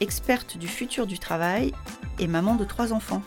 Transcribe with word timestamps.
experte 0.00 0.56
du 0.56 0.68
futur 0.68 1.06
du 1.06 1.18
travail 1.18 1.72
et 2.18 2.26
maman 2.26 2.54
de 2.54 2.64
trois 2.64 2.92
enfants. 2.92 3.22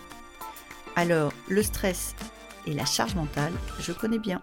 Alors, 0.96 1.34
le 1.50 1.64
stress 1.64 2.16
et 2.66 2.74
la 2.74 2.86
charge 2.86 3.16
mentale, 3.16 3.54
je 3.80 3.92
connais 3.92 4.20
bien. 4.20 4.42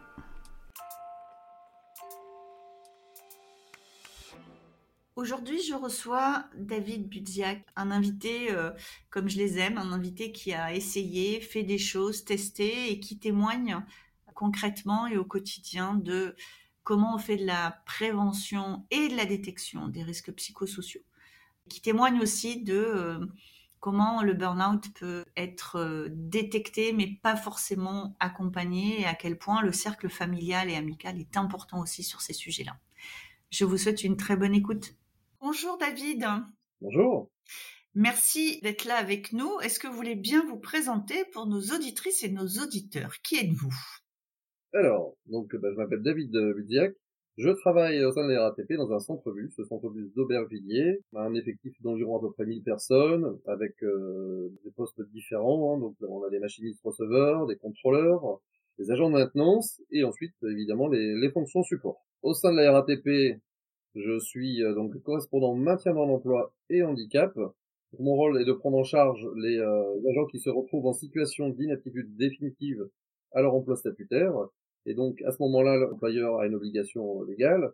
Aujourd'hui, 5.16 5.60
je 5.62 5.74
reçois 5.74 6.44
David 6.56 7.08
Budziak, 7.08 7.66
un 7.74 7.90
invité 7.90 8.52
euh, 8.52 8.70
comme 9.10 9.28
je 9.28 9.36
les 9.36 9.58
aime, 9.58 9.76
un 9.76 9.90
invité 9.90 10.30
qui 10.30 10.54
a 10.54 10.72
essayé, 10.72 11.40
fait 11.40 11.64
des 11.64 11.76
choses, 11.76 12.24
testé 12.24 12.92
et 12.92 13.00
qui 13.00 13.18
témoigne 13.18 13.84
concrètement 14.34 15.08
et 15.08 15.16
au 15.16 15.24
quotidien 15.24 15.94
de 15.94 16.36
comment 16.84 17.16
on 17.16 17.18
fait 17.18 17.36
de 17.36 17.44
la 17.44 17.82
prévention 17.84 18.86
et 18.92 19.08
de 19.08 19.16
la 19.16 19.24
détection 19.24 19.88
des 19.88 20.04
risques 20.04 20.32
psychosociaux. 20.32 21.02
Qui 21.68 21.80
témoigne 21.80 22.20
aussi 22.20 22.62
de 22.62 22.74
euh, 22.74 23.26
comment 23.80 24.22
le 24.22 24.34
burn-out 24.34 24.84
peut 24.94 25.24
être 25.36 25.76
euh, 25.76 26.08
détecté 26.10 26.92
mais 26.92 27.18
pas 27.22 27.36
forcément 27.36 28.16
accompagné 28.20 29.00
et 29.00 29.04
à 29.04 29.14
quel 29.14 29.38
point 29.38 29.62
le 29.62 29.72
cercle 29.72 30.08
familial 30.08 30.70
et 30.70 30.76
amical 30.76 31.18
est 31.18 31.36
important 31.36 31.80
aussi 31.80 32.02
sur 32.02 32.20
ces 32.20 32.32
sujets-là. 32.32 32.78
Je 33.50 33.64
vous 33.64 33.78
souhaite 33.78 34.04
une 34.04 34.16
très 34.16 34.36
bonne 34.36 34.54
écoute. 34.54 34.94
Bonjour 35.40 35.78
David. 35.78 36.26
Bonjour. 36.80 37.30
Merci 37.94 38.60
d'être 38.62 38.84
là 38.84 38.96
avec 38.96 39.32
nous. 39.32 39.60
Est-ce 39.60 39.78
que 39.78 39.88
vous 39.88 39.96
voulez 39.96 40.16
bien 40.16 40.44
vous 40.46 40.58
présenter 40.58 41.24
pour 41.32 41.46
nos 41.46 41.60
auditrices 41.60 42.22
et 42.22 42.28
nos 42.28 42.46
auditeurs? 42.46 43.20
Qui 43.22 43.36
êtes-vous? 43.36 43.74
Alors, 44.74 45.16
donc 45.26 45.56
bah, 45.56 45.68
je 45.72 45.76
m'appelle 45.76 46.02
David 46.02 46.30
Budziak. 46.30 46.94
Je 47.38 47.50
travaille 47.50 48.04
au 48.04 48.10
sein 48.10 48.26
de 48.26 48.32
la 48.32 48.48
RATP 48.48 48.72
dans 48.72 48.90
un 48.90 48.98
centre-bus, 48.98 49.54
ce 49.54 49.62
centre-bus 49.62 50.12
d'Aubervilliers, 50.12 50.98
un 51.14 51.34
effectif 51.34 51.72
d'environ 51.82 52.16
à 52.16 52.20
peu 52.20 52.32
près 52.32 52.44
1000 52.44 52.64
personnes, 52.64 53.38
avec 53.46 53.80
euh, 53.84 54.48
des 54.64 54.72
postes 54.72 55.00
différents. 55.12 55.76
Hein. 55.76 55.78
donc 55.78 55.94
on 56.00 56.24
a 56.24 56.30
des 56.30 56.40
machinistes 56.40 56.80
receveurs, 56.82 57.46
des 57.46 57.54
contrôleurs, 57.54 58.40
des 58.80 58.90
agents 58.90 59.08
de 59.08 59.14
maintenance, 59.14 59.80
et 59.92 60.02
ensuite 60.02 60.34
évidemment 60.42 60.88
les, 60.88 61.14
les 61.14 61.30
fonctions 61.30 61.62
support. 61.62 62.04
Au 62.22 62.34
sein 62.34 62.50
de 62.50 62.56
la 62.56 62.72
RATP, 62.72 63.40
je 63.94 64.18
suis 64.18 64.64
euh, 64.64 64.74
donc 64.74 65.00
correspondant 65.04 65.54
maintien 65.54 65.94
dans 65.94 66.06
l'emploi 66.06 66.52
et 66.70 66.82
handicap. 66.82 67.38
Mon 68.00 68.16
rôle 68.16 68.42
est 68.42 68.46
de 68.46 68.52
prendre 68.52 68.78
en 68.78 68.84
charge 68.84 69.24
les 69.36 69.58
euh, 69.58 70.10
agents 70.10 70.26
qui 70.26 70.40
se 70.40 70.50
retrouvent 70.50 70.86
en 70.86 70.92
situation 70.92 71.50
d'inaptitude 71.50 72.16
définitive 72.16 72.88
à 73.30 73.42
leur 73.42 73.54
emploi 73.54 73.76
statutaire. 73.76 74.34
Et 74.88 74.94
donc 74.94 75.22
à 75.22 75.30
ce 75.30 75.42
moment-là, 75.42 75.76
l'employeur 75.76 76.40
a 76.40 76.46
une 76.46 76.54
obligation 76.54 77.22
légale, 77.22 77.72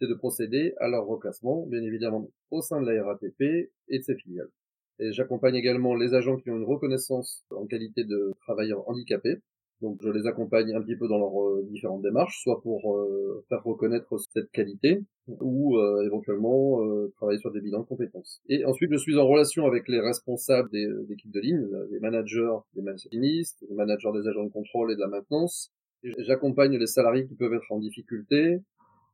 c'est 0.00 0.08
de 0.08 0.14
procéder 0.14 0.74
à 0.78 0.88
leur 0.88 1.06
reclassement, 1.06 1.64
bien 1.66 1.82
évidemment 1.82 2.28
au 2.50 2.60
sein 2.60 2.80
de 2.82 2.90
la 2.90 3.04
RATP 3.04 3.70
et 3.88 3.98
de 3.98 4.02
ses 4.02 4.16
filiales. 4.16 4.50
Et 4.98 5.12
j'accompagne 5.12 5.54
également 5.54 5.94
les 5.94 6.14
agents 6.14 6.36
qui 6.36 6.50
ont 6.50 6.56
une 6.56 6.64
reconnaissance 6.64 7.44
en 7.50 7.66
qualité 7.66 8.04
de 8.04 8.32
travailleurs 8.40 8.88
handicapés, 8.88 9.40
donc 9.82 9.98
je 10.02 10.08
les 10.08 10.26
accompagne 10.26 10.74
un 10.74 10.80
petit 10.80 10.96
peu 10.96 11.06
dans 11.06 11.18
leurs 11.18 11.42
euh, 11.42 11.66
différentes 11.68 12.02
démarches, 12.02 12.40
soit 12.42 12.62
pour 12.62 12.96
euh, 12.96 13.44
faire 13.48 13.62
reconnaître 13.62 14.16
cette 14.32 14.50
qualité, 14.50 15.02
ou 15.28 15.76
euh, 15.76 16.02
éventuellement 16.06 16.80
travailler 17.16 17.38
sur 17.38 17.52
des 17.52 17.60
bilans 17.60 17.80
de 17.80 17.86
compétences. 17.86 18.40
Et 18.48 18.64
ensuite, 18.64 18.90
je 18.92 18.96
suis 18.96 19.18
en 19.18 19.26
relation 19.26 19.66
avec 19.66 19.86
les 19.88 20.00
responsables 20.00 20.70
des, 20.70 20.88
équipes 21.10 21.32
de 21.32 21.40
ligne, 21.40 21.68
les 21.90 22.00
managers 22.00 22.56
des 22.74 22.82
machinistes, 22.82 23.64
les 23.68 23.74
managers 23.74 24.12
des 24.14 24.26
agents 24.28 24.44
de 24.44 24.50
contrôle 24.50 24.92
et 24.92 24.94
de 24.94 25.00
la 25.00 25.08
maintenance. 25.08 25.70
J'accompagne 26.02 26.76
les 26.76 26.86
salariés 26.86 27.26
qui 27.26 27.34
peuvent 27.34 27.54
être 27.54 27.70
en 27.70 27.78
difficulté, 27.78 28.60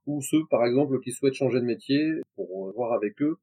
ou 0.07 0.21
ceux, 0.21 0.41
par 0.51 0.65
exemple, 0.65 1.01
qui 1.01 1.13
souhaitent 1.13 1.35
changer 1.35 1.61
de 1.61 1.65
métier, 1.65 2.21
pour 2.37 2.73
voir 2.75 2.93
avec 2.93 3.21
eux 3.23 3.37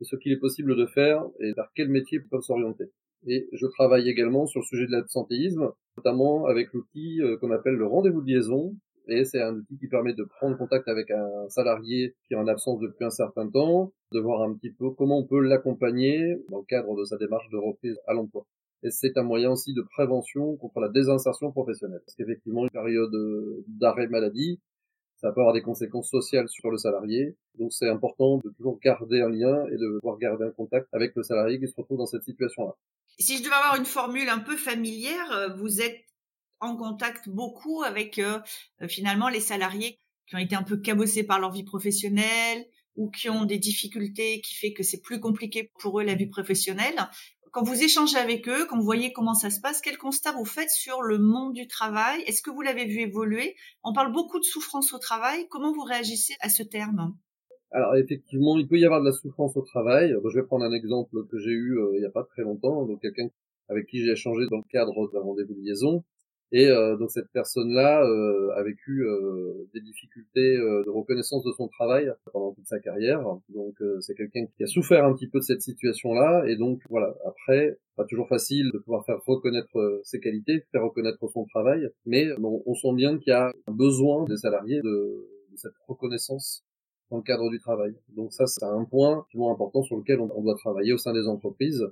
ce 0.00 0.16
qu'il 0.16 0.32
est 0.32 0.38
possible 0.38 0.76
de 0.76 0.86
faire 0.86 1.24
et 1.40 1.52
vers 1.52 1.70
quel 1.74 1.88
métier 1.88 2.18
ils 2.18 2.28
peuvent 2.28 2.42
s'orienter. 2.42 2.90
Et 3.26 3.48
je 3.52 3.66
travaille 3.66 4.08
également 4.08 4.46
sur 4.46 4.60
le 4.60 4.66
sujet 4.66 4.86
de 4.86 4.92
l'absentéisme, 4.92 5.72
notamment 5.96 6.46
avec 6.46 6.72
l'outil 6.72 7.20
euh, 7.22 7.36
qu'on 7.38 7.50
appelle 7.50 7.74
le 7.74 7.86
rendez-vous 7.86 8.22
de 8.22 8.30
liaison. 8.30 8.76
Et 9.08 9.24
c'est 9.24 9.40
un 9.40 9.54
outil 9.54 9.78
qui 9.78 9.88
permet 9.88 10.14
de 10.14 10.24
prendre 10.24 10.58
contact 10.58 10.88
avec 10.88 11.10
un 11.10 11.48
salarié 11.48 12.14
qui 12.26 12.34
est 12.34 12.36
en 12.36 12.46
absence 12.46 12.80
depuis 12.80 13.04
un 13.04 13.10
certain 13.10 13.48
temps, 13.48 13.92
de 14.12 14.20
voir 14.20 14.42
un 14.42 14.54
petit 14.54 14.70
peu 14.70 14.90
comment 14.90 15.18
on 15.18 15.26
peut 15.26 15.40
l'accompagner 15.40 16.36
dans 16.50 16.58
le 16.58 16.64
cadre 16.64 16.96
de 16.96 17.04
sa 17.04 17.16
démarche 17.16 17.48
de 17.50 17.56
reprise 17.56 17.96
à 18.06 18.14
l'emploi. 18.14 18.46
Et 18.86 18.90
c'est 18.90 19.18
un 19.18 19.22
moyen 19.22 19.50
aussi 19.50 19.74
de 19.74 19.82
prévention 19.82 20.56
contre 20.56 20.80
la 20.80 20.88
désinsertion 20.88 21.50
professionnelle. 21.50 22.00
Parce 22.06 22.14
qu'effectivement, 22.14 22.62
une 22.62 22.70
période 22.70 23.12
d'arrêt 23.66 24.06
maladie, 24.06 24.60
ça 25.16 25.32
peut 25.32 25.40
avoir 25.40 25.54
des 25.54 25.62
conséquences 25.62 26.10
sociales 26.10 26.48
sur 26.48 26.70
le 26.70 26.76
salarié. 26.76 27.36
Donc 27.58 27.72
c'est 27.72 27.88
important 27.88 28.38
de 28.38 28.50
toujours 28.50 28.78
garder 28.80 29.20
un 29.20 29.30
lien 29.30 29.66
et 29.66 29.76
de 29.76 29.98
pouvoir 29.98 30.18
garder 30.18 30.44
un 30.44 30.50
contact 30.50 30.88
avec 30.92 31.14
le 31.16 31.22
salarié 31.22 31.58
qui 31.58 31.66
se 31.66 31.74
retrouve 31.76 31.98
dans 31.98 32.06
cette 32.06 32.22
situation-là. 32.22 32.74
Si 33.18 33.38
je 33.38 33.42
devais 33.42 33.54
avoir 33.54 33.76
une 33.76 33.86
formule 33.86 34.28
un 34.28 34.40
peu 34.40 34.56
familière, 34.56 35.32
euh, 35.32 35.48
vous 35.54 35.80
êtes 35.80 36.04
en 36.60 36.76
contact 36.76 37.28
beaucoup 37.28 37.82
avec 37.82 38.18
euh, 38.18 38.38
euh, 38.82 38.88
finalement 38.88 39.28
les 39.28 39.40
salariés 39.40 39.98
qui 40.28 40.36
ont 40.36 40.38
été 40.38 40.54
un 40.54 40.62
peu 40.62 40.76
cabossés 40.76 41.24
par 41.24 41.40
leur 41.40 41.50
vie 41.50 41.64
professionnelle 41.64 42.66
ou 42.96 43.10
qui 43.10 43.30
ont 43.30 43.44
des 43.44 43.58
difficultés 43.58 44.40
qui 44.40 44.54
fait 44.54 44.72
que 44.72 44.82
c'est 44.82 45.00
plus 45.00 45.20
compliqué 45.20 45.70
pour 45.80 46.00
eux 46.00 46.04
la 46.04 46.14
vie 46.14 46.26
professionnelle. 46.26 46.96
Quand 47.56 47.62
vous 47.62 47.82
échangez 47.82 48.18
avec 48.18 48.50
eux, 48.50 48.66
quand 48.68 48.76
vous 48.76 48.84
voyez 48.84 49.14
comment 49.14 49.32
ça 49.32 49.48
se 49.48 49.62
passe, 49.62 49.80
quel 49.80 49.96
constat 49.96 50.32
vous 50.32 50.44
faites 50.44 50.68
sur 50.68 51.00
le 51.00 51.16
monde 51.16 51.54
du 51.54 51.66
travail? 51.66 52.20
Est-ce 52.26 52.42
que 52.42 52.50
vous 52.50 52.60
l'avez 52.60 52.84
vu 52.84 53.00
évoluer? 53.00 53.56
On 53.82 53.94
parle 53.94 54.12
beaucoup 54.12 54.38
de 54.38 54.44
souffrance 54.44 54.92
au 54.92 54.98
travail. 54.98 55.46
Comment 55.48 55.72
vous 55.72 55.80
réagissez 55.80 56.34
à 56.40 56.50
ce 56.50 56.62
terme? 56.62 57.16
Alors 57.70 57.96
effectivement, 57.96 58.58
il 58.58 58.68
peut 58.68 58.76
y 58.76 58.84
avoir 58.84 59.00
de 59.00 59.06
la 59.06 59.12
souffrance 59.12 59.56
au 59.56 59.62
travail. 59.62 60.14
je 60.22 60.38
vais 60.38 60.44
prendre 60.44 60.66
un 60.66 60.72
exemple 60.72 61.16
que 61.30 61.38
j'ai 61.38 61.48
eu 61.48 61.78
euh, 61.78 61.92
il 61.94 62.00
n'y 62.00 62.04
a 62.04 62.10
pas 62.10 62.24
très 62.24 62.42
longtemps, 62.42 62.84
donc 62.84 63.00
quelqu'un 63.00 63.28
avec 63.70 63.86
qui 63.86 64.04
j'ai 64.04 64.12
échangé 64.12 64.44
dans 64.50 64.58
le 64.58 64.68
cadre 64.70 65.10
d'un 65.14 65.20
rendez-vous 65.20 65.54
de 65.54 65.62
liaison. 65.62 66.04
Et 66.52 66.68
euh, 66.68 66.96
donc 66.96 67.10
cette 67.10 67.30
personne-là 67.32 68.04
euh, 68.04 68.50
a 68.54 68.62
vécu 68.62 69.04
des 69.74 69.80
difficultés 69.80 70.56
de 70.56 70.90
reconnaissance 70.90 71.44
de 71.44 71.52
son 71.52 71.68
travail 71.68 72.12
pendant 72.32 72.52
toute 72.52 72.66
sa 72.66 72.78
carrière. 72.78 73.22
Donc 73.48 73.76
c'est 74.00 74.14
quelqu'un 74.14 74.46
qui 74.56 74.62
a 74.62 74.66
souffert 74.66 75.04
un 75.04 75.14
petit 75.14 75.28
peu 75.28 75.38
de 75.38 75.44
cette 75.44 75.62
situation-là. 75.62 76.44
Et 76.46 76.56
donc 76.56 76.80
voilà, 76.88 77.14
après, 77.26 77.78
pas 77.96 78.04
toujours 78.04 78.28
facile 78.28 78.70
de 78.72 78.78
pouvoir 78.78 79.04
faire 79.04 79.18
reconnaître 79.26 80.00
ses 80.04 80.20
qualités, 80.20 80.64
faire 80.72 80.84
reconnaître 80.84 81.26
son 81.28 81.44
travail. 81.46 81.88
Mais 82.04 82.28
on 82.42 82.74
sent 82.74 82.94
bien 82.94 83.18
qu'il 83.18 83.30
y 83.30 83.34
a 83.34 83.52
un 83.66 83.72
besoin 83.72 84.24
des 84.24 84.36
salariés 84.36 84.80
de 84.82 85.26
cette 85.56 85.74
reconnaissance 85.88 86.64
dans 87.10 87.18
le 87.18 87.22
cadre 87.22 87.50
du 87.50 87.58
travail. 87.58 87.94
Donc 88.16 88.32
ça, 88.32 88.46
c'est 88.46 88.64
un 88.64 88.84
point 88.84 89.26
vraiment 89.32 89.52
important 89.52 89.82
sur 89.82 89.96
lequel 89.96 90.20
on, 90.20 90.42
doit 90.42 90.56
travailler 90.56 90.92
au 90.92 90.98
sein 90.98 91.12
des 91.12 91.26
entreprises 91.26 91.86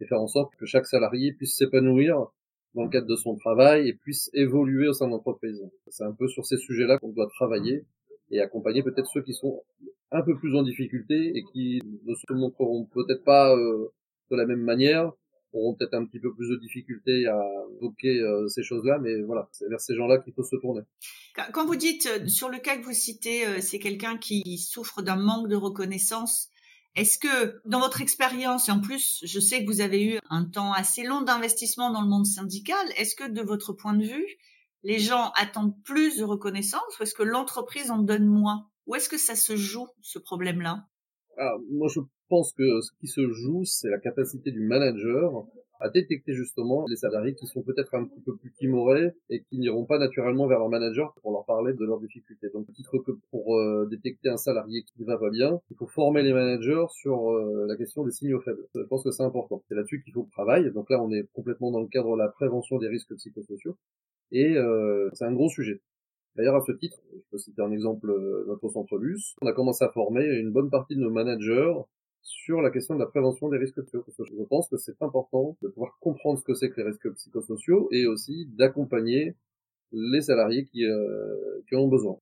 et 0.00 0.06
faire 0.06 0.20
en 0.20 0.26
sorte 0.26 0.54
que 0.56 0.66
chaque 0.66 0.86
salarié 0.86 1.32
puisse 1.32 1.56
s'épanouir 1.56 2.30
dans 2.74 2.84
le 2.84 2.90
cadre 2.90 3.06
de 3.06 3.16
son 3.16 3.36
travail 3.36 3.88
et 3.88 3.94
puisse 3.94 4.30
évoluer 4.34 4.88
au 4.88 4.92
sein 4.92 5.06
de 5.06 5.12
l'entreprise. 5.12 5.62
C'est 5.88 6.04
un 6.04 6.12
peu 6.12 6.28
sur 6.28 6.44
ces 6.44 6.58
sujets-là 6.58 6.98
qu'on 6.98 7.10
doit 7.10 7.28
travailler 7.34 7.84
et 8.30 8.40
accompagner 8.40 8.82
peut-être 8.82 9.10
ceux 9.12 9.22
qui 9.22 9.32
sont 9.32 9.62
un 10.10 10.22
peu 10.22 10.36
plus 10.36 10.56
en 10.56 10.62
difficulté 10.62 11.32
et 11.34 11.42
qui 11.52 11.80
ne 12.04 12.14
se 12.14 12.32
montreront 12.32 12.84
peut-être 12.86 13.24
pas 13.24 13.56
euh, 13.56 13.92
de 14.30 14.36
la 14.36 14.46
même 14.46 14.62
manière 14.62 15.12
auront 15.56 15.74
peut-être 15.74 15.94
un 15.94 16.04
petit 16.04 16.20
peu 16.20 16.32
plus 16.34 16.48
de 16.48 16.56
difficultés 16.56 17.26
à 17.26 17.40
évoquer 17.80 18.20
euh, 18.20 18.46
ces 18.48 18.62
choses-là, 18.62 18.98
mais 19.00 19.22
voilà, 19.22 19.48
c'est 19.52 19.68
vers 19.68 19.80
ces 19.80 19.94
gens-là 19.94 20.18
qu'il 20.18 20.32
faut 20.34 20.42
se 20.42 20.56
tourner. 20.56 20.82
Quand 21.52 21.66
vous 21.66 21.76
dites, 21.76 22.06
euh, 22.06 22.26
sur 22.26 22.48
le 22.48 22.58
cas 22.58 22.76
que 22.76 22.84
vous 22.84 22.92
citez, 22.92 23.46
euh, 23.46 23.60
c'est 23.60 23.78
quelqu'un 23.78 24.18
qui 24.18 24.58
souffre 24.58 25.02
d'un 25.02 25.16
manque 25.16 25.48
de 25.48 25.56
reconnaissance, 25.56 26.50
est-ce 26.96 27.18
que 27.18 27.60
dans 27.64 27.78
votre 27.80 28.00
expérience, 28.00 28.68
et 28.68 28.72
en 28.72 28.80
plus 28.80 29.20
je 29.22 29.38
sais 29.38 29.64
que 29.64 29.70
vous 29.70 29.80
avez 29.80 30.04
eu 30.04 30.18
un 30.30 30.44
temps 30.44 30.72
assez 30.72 31.04
long 31.04 31.20
d'investissement 31.22 31.90
dans 31.90 32.02
le 32.02 32.08
monde 32.08 32.26
syndical, 32.26 32.84
est-ce 32.96 33.14
que 33.14 33.30
de 33.30 33.42
votre 33.42 33.72
point 33.72 33.94
de 33.94 34.04
vue, 34.04 34.26
les 34.82 34.98
gens 34.98 35.30
attendent 35.36 35.80
plus 35.84 36.16
de 36.16 36.24
reconnaissance 36.24 36.98
ou 36.98 37.02
est-ce 37.02 37.14
que 37.14 37.22
l'entreprise 37.22 37.90
en 37.90 37.98
donne 37.98 38.26
moins? 38.26 38.68
Où 38.86 38.94
est-ce 38.94 39.08
que 39.08 39.18
ça 39.18 39.36
se 39.36 39.56
joue, 39.56 39.88
ce 40.00 40.18
problème-là? 40.18 40.86
Moi 41.70 41.88
je 41.88 42.00
pense 42.28 42.52
que 42.54 42.80
ce 42.80 42.90
qui 42.98 43.08
se 43.08 43.30
joue, 43.30 43.64
c'est 43.64 43.90
la 43.90 43.98
capacité 43.98 44.50
du 44.50 44.60
manager 44.60 45.44
à 45.80 45.88
détecter 45.88 46.32
justement 46.34 46.86
les 46.88 46.96
salariés 46.96 47.34
qui 47.34 47.46
sont 47.46 47.62
peut-être 47.62 47.94
un 47.94 48.04
petit 48.04 48.20
peu 48.20 48.36
plus 48.36 48.52
timorés 48.52 49.12
et 49.30 49.42
qui 49.42 49.58
n'iront 49.58 49.84
pas 49.84 49.98
naturellement 49.98 50.46
vers 50.46 50.58
leur 50.58 50.68
manager 50.68 51.14
pour 51.22 51.32
leur 51.32 51.44
parler 51.44 51.72
de 51.74 51.84
leurs 51.84 52.00
difficultés. 52.00 52.48
Donc, 52.52 52.66
titre 52.72 52.98
que 52.98 53.12
pour 53.30 53.56
euh, 53.56 53.86
détecter 53.90 54.28
un 54.28 54.36
salarié 54.36 54.82
qui 54.82 55.00
ne 55.00 55.06
va 55.06 55.18
pas 55.18 55.30
bien, 55.30 55.60
il 55.70 55.76
faut 55.76 55.86
former 55.86 56.22
les 56.22 56.32
managers 56.32 56.86
sur 56.90 57.32
euh, 57.32 57.66
la 57.66 57.76
question 57.76 58.04
des 58.04 58.10
signaux 58.10 58.40
faibles. 58.40 58.66
Je 58.74 58.82
pense 58.82 59.04
que 59.04 59.10
c'est 59.10 59.22
important. 59.22 59.62
C'est 59.68 59.74
là-dessus 59.74 60.02
qu'il 60.02 60.12
faut 60.12 60.24
que 60.24 60.30
travaille. 60.30 60.72
Donc 60.72 60.90
là, 60.90 61.02
on 61.02 61.10
est 61.10 61.26
complètement 61.32 61.70
dans 61.70 61.80
le 61.80 61.88
cadre 61.88 62.16
de 62.16 62.22
la 62.22 62.28
prévention 62.28 62.78
des 62.78 62.88
risques 62.88 63.14
psychosociaux 63.14 63.76
et 64.32 64.56
euh, 64.56 65.08
c'est 65.12 65.24
un 65.24 65.32
gros 65.32 65.48
sujet. 65.48 65.80
D'ailleurs, 66.34 66.56
à 66.56 66.60
ce 66.60 66.72
titre, 66.72 66.98
je 67.14 67.22
peux 67.30 67.38
citer 67.38 67.62
un 67.62 67.72
exemple, 67.72 68.12
notre 68.46 68.68
centre 68.68 68.98
bus. 68.98 69.34
On 69.40 69.46
a 69.46 69.54
commencé 69.54 69.84
à 69.84 69.88
former 69.88 70.26
une 70.26 70.52
bonne 70.52 70.68
partie 70.68 70.94
de 70.94 71.00
nos 71.00 71.10
managers 71.10 71.72
sur 72.26 72.60
la 72.60 72.70
question 72.70 72.94
de 72.94 73.00
la 73.00 73.06
prévention 73.06 73.48
des 73.48 73.56
risques 73.56 73.80
psychosociaux. 73.82 74.36
Je 74.38 74.44
pense 74.44 74.68
que 74.68 74.76
c'est 74.76 75.00
important 75.00 75.56
de 75.62 75.68
pouvoir 75.68 75.96
comprendre 76.00 76.38
ce 76.38 76.44
que 76.44 76.54
c'est 76.54 76.70
que 76.70 76.80
les 76.80 76.88
risques 76.88 77.08
psychosociaux 77.14 77.88
et 77.92 78.06
aussi 78.06 78.46
d'accompagner 78.46 79.36
les 79.92 80.20
salariés 80.20 80.64
qui, 80.64 80.84
euh, 80.84 81.62
qui 81.68 81.76
en 81.76 81.82
ont 81.82 81.88
besoin. 81.88 82.18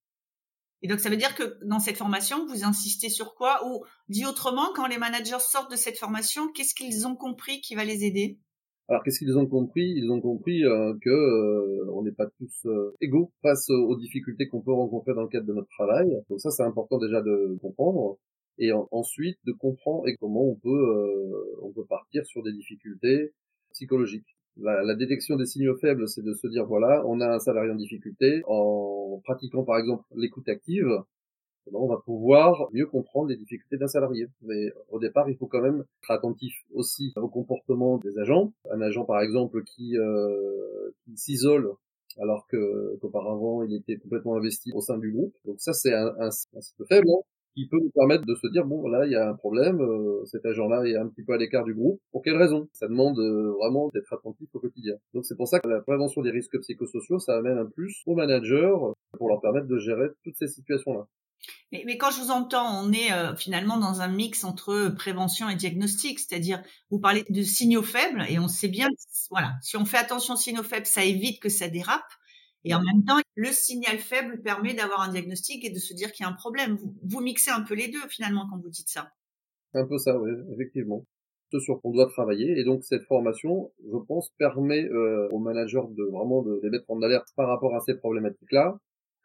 Et 0.82 0.88
donc 0.88 1.00
ça 1.00 1.08
veut 1.08 1.16
dire 1.16 1.34
que 1.34 1.58
dans 1.64 1.78
cette 1.78 1.96
formation, 1.96 2.46
vous 2.46 2.64
insistez 2.64 3.08
sur 3.08 3.34
quoi? 3.34 3.66
Ou 3.66 3.82
dit 4.10 4.26
autrement, 4.26 4.74
quand 4.74 4.86
les 4.86 4.98
managers 4.98 5.40
sortent 5.40 5.70
de 5.70 5.76
cette 5.76 5.96
formation, 5.96 6.52
qu'est-ce 6.52 6.74
qu'ils 6.74 7.06
ont 7.06 7.16
compris 7.16 7.62
qui 7.62 7.74
va 7.74 7.84
les 7.84 8.04
aider? 8.04 8.38
Alors 8.88 9.02
qu'est-ce 9.02 9.18
qu'ils 9.18 9.38
ont 9.38 9.46
compris? 9.46 9.94
Ils 9.96 10.10
ont 10.10 10.20
compris 10.20 10.62
euh, 10.62 10.92
que 11.00 11.08
euh, 11.08 11.90
on 11.94 12.02
n'est 12.02 12.12
pas 12.12 12.26
tous 12.38 12.66
euh, 12.66 12.94
égaux 13.00 13.32
face 13.40 13.70
aux 13.70 13.96
difficultés 13.96 14.46
qu'on 14.46 14.60
peut 14.60 14.74
rencontrer 14.74 15.14
dans 15.14 15.22
le 15.22 15.28
cadre 15.28 15.46
de 15.46 15.54
notre 15.54 15.70
travail. 15.70 16.14
Donc 16.28 16.40
ça 16.40 16.50
c'est 16.50 16.62
important 16.62 16.98
déjà 16.98 17.22
de 17.22 17.56
comprendre 17.62 18.18
et 18.58 18.72
ensuite 18.72 19.38
de 19.44 19.52
comprendre 19.52 20.08
et 20.08 20.16
comment 20.16 20.44
on 20.44 20.54
peut 20.54 20.68
euh, 20.70 21.58
on 21.62 21.72
peut 21.72 21.84
partir 21.84 22.24
sur 22.26 22.42
des 22.42 22.52
difficultés 22.52 23.32
psychologiques. 23.72 24.36
La, 24.56 24.82
la 24.82 24.94
détection 24.94 25.36
des 25.36 25.46
signaux 25.46 25.76
faibles, 25.76 26.08
c'est 26.08 26.22
de 26.22 26.32
se 26.32 26.46
dire 26.46 26.64
voilà, 26.64 27.02
on 27.06 27.20
a 27.20 27.34
un 27.34 27.38
salarié 27.40 27.72
en 27.72 27.76
difficulté, 27.76 28.42
en 28.46 29.20
pratiquant 29.24 29.64
par 29.64 29.78
exemple 29.78 30.04
l'écoute 30.14 30.48
active, 30.48 31.02
eh 31.66 31.70
ben, 31.70 31.78
on 31.78 31.88
va 31.88 31.98
pouvoir 32.04 32.68
mieux 32.72 32.86
comprendre 32.86 33.28
les 33.28 33.36
difficultés 33.36 33.78
d'un 33.78 33.86
salarié. 33.86 34.28
Mais 34.42 34.72
au 34.90 34.98
départ, 34.98 35.28
il 35.30 35.36
faut 35.36 35.46
quand 35.46 35.62
même 35.62 35.84
être 36.02 36.10
attentif 36.10 36.54
aussi 36.72 37.12
au 37.16 37.28
comportement 37.28 37.98
des 37.98 38.18
agents. 38.18 38.52
Un 38.70 38.80
agent, 38.82 39.04
par 39.04 39.22
exemple, 39.22 39.62
qui, 39.64 39.96
euh, 39.98 40.90
s'isole 41.16 41.72
alors 42.20 42.46
que 42.46 42.96
qu'auparavant 43.00 43.64
il 43.64 43.74
était 43.74 43.96
complètement 43.96 44.36
investi 44.36 44.70
au 44.72 44.80
sein 44.80 44.98
du 44.98 45.10
groupe. 45.10 45.34
Donc 45.44 45.56
ça, 45.58 45.72
c'est 45.72 45.92
un, 45.92 46.14
un, 46.20 46.28
un, 46.28 46.60
peu 46.78 46.84
faible. 46.84 47.08
Hein 47.10 47.22
qui 47.54 47.66
peut 47.68 47.78
nous 47.80 47.90
permettre 47.90 48.24
de 48.24 48.34
se 48.34 48.46
dire 48.48 48.64
bon 48.64 48.88
là 48.88 49.06
il 49.06 49.12
y 49.12 49.16
a 49.16 49.28
un 49.28 49.34
problème, 49.34 49.80
euh, 49.80 50.24
cet 50.24 50.44
agent-là 50.46 50.84
est 50.84 50.96
un 50.96 51.06
petit 51.08 51.22
peu 51.22 51.32
à 51.34 51.36
l'écart 51.36 51.64
du 51.64 51.74
groupe. 51.74 52.00
Pour 52.12 52.22
quelle 52.22 52.36
raison? 52.36 52.68
Ça 52.72 52.88
demande 52.88 53.18
euh, 53.18 53.52
vraiment 53.58 53.90
d'être 53.94 54.12
attentif 54.12 54.48
au 54.54 54.60
quotidien. 54.60 54.94
Donc 55.14 55.24
c'est 55.24 55.36
pour 55.36 55.48
ça 55.48 55.60
que 55.60 55.68
la 55.68 55.80
prévention 55.80 56.22
des 56.22 56.30
risques 56.30 56.58
psychosociaux, 56.60 57.18
ça 57.18 57.36
amène 57.36 57.58
un 57.58 57.66
plus 57.66 58.02
aux 58.06 58.14
managers 58.14 58.74
pour 59.18 59.28
leur 59.28 59.40
permettre 59.40 59.66
de 59.66 59.78
gérer 59.78 60.08
toutes 60.22 60.36
ces 60.36 60.48
situations-là. 60.48 61.06
Mais, 61.72 61.82
mais, 61.86 61.98
quand 61.98 62.10
je 62.10 62.20
vous 62.20 62.30
entends, 62.30 62.84
on 62.84 62.92
est 62.92 63.12
euh, 63.12 63.34
finalement 63.36 63.78
dans 63.78 64.00
un 64.00 64.08
mix 64.08 64.44
entre 64.44 64.88
prévention 64.96 65.48
et 65.48 65.56
diagnostic, 65.56 66.18
c'est-à-dire 66.18 66.62
vous 66.90 67.00
parlez 67.00 67.24
de 67.28 67.42
signaux 67.42 67.82
faibles 67.82 68.24
et 68.28 68.38
on 68.38 68.48
sait 68.48 68.68
bien, 68.68 68.88
voilà, 69.30 69.54
si 69.60 69.76
on 69.76 69.84
fait 69.84 69.98
attention 69.98 70.34
aux 70.34 70.38
signaux 70.38 70.62
faibles, 70.62 70.86
ça 70.86 71.04
évite 71.04 71.40
que 71.40 71.48
ça 71.48 71.68
dérape. 71.68 72.02
Et 72.64 72.74
en 72.74 72.82
même 72.82 73.04
temps, 73.04 73.20
le 73.34 73.52
signal 73.52 73.98
faible 73.98 74.40
permet 74.40 74.74
d'avoir 74.74 75.02
un 75.02 75.10
diagnostic 75.10 75.64
et 75.64 75.70
de 75.70 75.78
se 75.78 75.92
dire 75.92 76.12
qu'il 76.12 76.24
y 76.24 76.26
a 76.26 76.32
un 76.32 76.34
problème. 76.34 76.76
Vous, 76.76 76.96
vous 77.02 77.20
mixez 77.20 77.50
un 77.50 77.62
peu 77.62 77.74
les 77.74 77.88
deux 77.88 78.06
finalement 78.08 78.48
quand 78.50 78.58
vous 78.58 78.70
dites 78.70 78.88
ça. 78.88 79.10
C'est 79.72 79.80
un 79.80 79.86
peu 79.86 79.98
ça, 79.98 80.18
oui, 80.18 80.30
effectivement. 80.52 81.04
Ce 81.52 81.58
sur 81.60 81.80
quoi 81.80 81.90
on 81.90 81.94
doit 81.94 82.08
travailler. 82.08 82.58
Et 82.58 82.64
donc 82.64 82.84
cette 82.84 83.04
formation, 83.04 83.70
je 83.84 83.98
pense, 84.08 84.30
permet 84.38 84.84
euh, 84.84 85.28
aux 85.30 85.38
managers 85.38 85.82
de 85.90 86.04
vraiment 86.04 86.42
de 86.42 86.58
les 86.62 86.70
mettre 86.70 86.90
en 86.90 87.02
alerte 87.02 87.28
par 87.36 87.48
rapport 87.48 87.74
à 87.74 87.80
ces 87.80 87.94
problématiques-là. 87.94 88.78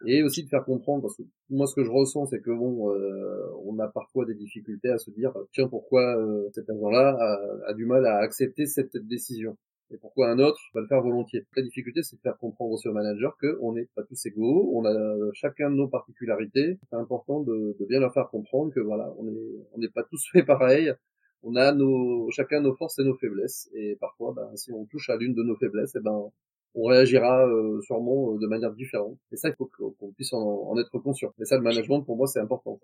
Et 0.06 0.24
aussi 0.24 0.44
de 0.44 0.50
faire 0.50 0.64
comprendre, 0.64 1.02
parce 1.02 1.18
que 1.18 1.24
moi 1.50 1.68
ce 1.68 1.76
que 1.76 1.84
je 1.84 1.92
ressens, 1.92 2.28
c'est 2.28 2.42
que 2.42 2.52
bon, 2.52 2.90
euh, 2.90 3.52
on 3.66 3.78
a 3.80 3.88
parfois 3.90 4.26
des 4.26 4.34
difficultés 4.34 4.90
à 4.90 4.98
se 4.98 5.12
dire, 5.12 5.34
tiens, 5.52 5.68
pourquoi 5.68 6.18
euh, 6.18 6.50
cet 6.54 6.70
agent-là 6.70 7.18
a, 7.20 7.70
a, 7.70 7.74
du 7.74 7.86
mal 7.86 8.06
à 8.06 8.18
accepter 8.20 8.66
cette 8.66 8.96
décision? 8.96 9.58
Et 9.92 9.98
pourquoi 9.98 10.30
un 10.30 10.40
autre 10.40 10.60
va 10.74 10.82
le 10.82 10.88
faire 10.88 11.02
volontiers? 11.02 11.46
La 11.56 11.64
difficulté, 11.64 12.04
c'est 12.04 12.16
de 12.16 12.22
faire 12.22 12.38
comprendre 12.38 12.74
aussi 12.74 12.88
au 12.88 12.94
manager 12.94 13.38
qu'on 13.38 13.74
n'est 13.74 13.88
pas 13.96 14.04
tous 14.04 14.26
égaux, 14.26 14.72
on 14.76 14.86
a 14.86 15.34
chacun 15.34 15.70
de 15.72 15.76
nos 15.76 15.88
particularités. 15.88 16.78
C'est 16.90 16.96
important 16.96 17.42
de, 17.42 17.76
de, 17.80 17.86
bien 17.86 18.00
leur 18.00 18.14
faire 18.14 18.30
comprendre 18.30 18.74
que 18.74 18.80
voilà, 18.80 19.14
on 19.18 19.24
n'est 19.24 19.66
on 19.74 19.80
n'est 19.80 19.90
pas 19.90 20.04
tous 20.04 20.24
faits 20.32 20.46
pareil. 20.46 20.94
On 21.42 21.56
a 21.56 21.72
nos, 21.72 22.30
chacun 22.32 22.62
nos 22.62 22.76
forces 22.76 23.00
et 23.00 23.04
nos 23.04 23.16
faiblesses. 23.16 23.70
Et 23.74 23.96
parfois, 24.00 24.34
ben, 24.36 24.56
si 24.56 24.72
on 24.74 24.86
touche 24.86 25.10
à 25.10 25.16
l'une 25.16 25.34
de 25.34 25.44
nos 25.44 25.56
faiblesses, 25.56 25.96
et 25.96 26.00
eh 26.00 26.04
ben, 26.04 26.32
on 26.76 26.84
réagira 26.84 27.48
euh, 27.48 27.82
sûrement 27.82 28.34
euh, 28.34 28.40
de 28.40 28.48
manière 28.48 28.74
différente. 28.74 29.18
Et 29.32 29.38
ça, 29.38 29.50
il 29.50 29.56
faut 29.56 29.70
qu'on 29.98 30.12
puisse 30.12 30.34
en, 30.34 30.42
en, 30.42 30.78
être 30.80 30.98
conscient. 31.00 31.34
Et 31.40 31.46
ça, 31.46 31.58
le 31.58 31.64
management, 31.64 32.02
pour 32.02 32.18
moi, 32.18 32.28
c'est 32.28 32.40
important. 32.40 32.80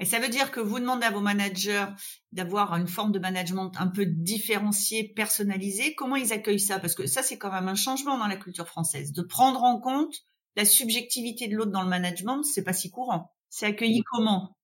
Et 0.00 0.06
ça 0.06 0.18
veut 0.18 0.30
dire 0.30 0.50
que 0.50 0.60
vous 0.60 0.80
demandez 0.80 1.04
à 1.04 1.10
vos 1.10 1.20
managers 1.20 1.84
d'avoir 2.32 2.74
une 2.74 2.88
forme 2.88 3.12
de 3.12 3.18
management 3.18 3.70
un 3.78 3.86
peu 3.86 4.06
différenciée, 4.06 5.12
personnalisée. 5.14 5.94
Comment 5.94 6.16
ils 6.16 6.32
accueillent 6.32 6.58
ça? 6.58 6.80
Parce 6.80 6.94
que 6.94 7.06
ça, 7.06 7.22
c'est 7.22 7.36
quand 7.36 7.52
même 7.52 7.68
un 7.68 7.74
changement 7.74 8.16
dans 8.16 8.26
la 8.26 8.36
culture 8.36 8.66
française. 8.66 9.12
De 9.12 9.20
prendre 9.20 9.62
en 9.62 9.78
compte 9.78 10.14
la 10.56 10.64
subjectivité 10.64 11.48
de 11.48 11.54
l'autre 11.54 11.70
dans 11.70 11.82
le 11.82 11.90
management, 11.90 12.42
c'est 12.44 12.64
pas 12.64 12.72
si 12.72 12.90
courant. 12.90 13.30
C'est 13.50 13.66
accueilli 13.66 14.00
comment? 14.10 14.56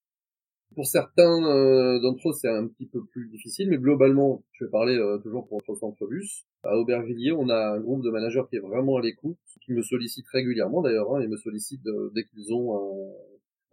Pour 0.75 0.87
certains 0.87 1.45
euh, 1.45 2.01
d'entre 2.01 2.31
eux, 2.31 2.33
c'est 2.33 2.49
un 2.49 2.67
petit 2.67 2.87
peu 2.87 3.05
plus 3.05 3.29
difficile, 3.29 3.69
mais 3.69 3.79
globalement, 3.79 4.43
je 4.53 4.65
vais 4.65 4.71
parler 4.71 4.97
euh, 4.97 5.19
toujours 5.19 5.47
pour 5.47 5.59
notre 5.59 5.79
centre 5.79 6.07
bus. 6.07 6.45
À 6.65 6.77
Aubervilliers, 6.77 7.33
on 7.33 7.51
a 7.51 7.75
un 7.75 7.81
groupe 7.81 8.03
de 8.03 8.11
managers 8.11 8.43
qui 8.49 8.57
est 8.57 8.61
vraiment 8.61 8.97
à 8.97 9.03
l'écoute, 9.03 9.39
qui 9.65 9.73
me 9.75 9.83
sollicite 9.83 10.27
régulièrement 10.29 10.81
d'ailleurs. 10.81 11.15
Hein, 11.15 11.21
ils 11.23 11.29
me 11.29 11.37
sollicitent 11.37 11.87
euh, 11.87 12.11
dès 12.15 12.25
qu'ils 12.25 12.55
ont 12.55 12.75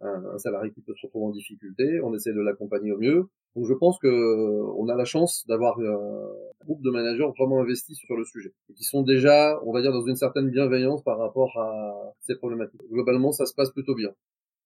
un 0.00 0.24
un, 0.34 0.38
salarié 0.38 0.72
qui 0.72 0.80
peut 0.80 0.94
se 0.94 1.06
retrouver 1.06 1.26
en 1.26 1.30
difficulté, 1.30 2.00
on 2.02 2.14
essaie 2.14 2.32
de 2.32 2.40
l'accompagner 2.40 2.92
au 2.92 2.98
mieux. 2.98 3.28
Donc 3.56 3.66
je 3.66 3.74
pense 3.74 3.98
que 3.98 4.08
euh, 4.08 4.74
on 4.76 4.88
a 4.88 4.96
la 4.96 5.04
chance 5.04 5.44
d'avoir 5.46 5.78
euh, 5.78 5.94
un 6.60 6.64
groupe 6.64 6.82
de 6.82 6.90
managers 6.90 7.26
vraiment 7.38 7.60
investis 7.60 7.96
sur 7.96 8.16
le 8.16 8.24
sujet 8.24 8.52
et 8.68 8.74
qui 8.74 8.84
sont 8.84 9.02
déjà, 9.02 9.60
on 9.64 9.72
va 9.72 9.80
dire, 9.80 9.92
dans 9.92 10.04
une 10.04 10.16
certaine 10.16 10.50
bienveillance 10.50 11.02
par 11.02 11.18
rapport 11.18 11.56
à 11.58 12.14
ces 12.20 12.36
problématiques. 12.36 12.80
Globalement, 12.90 13.32
ça 13.32 13.46
se 13.46 13.54
passe 13.54 13.70
plutôt 13.70 13.94
bien. 13.94 14.10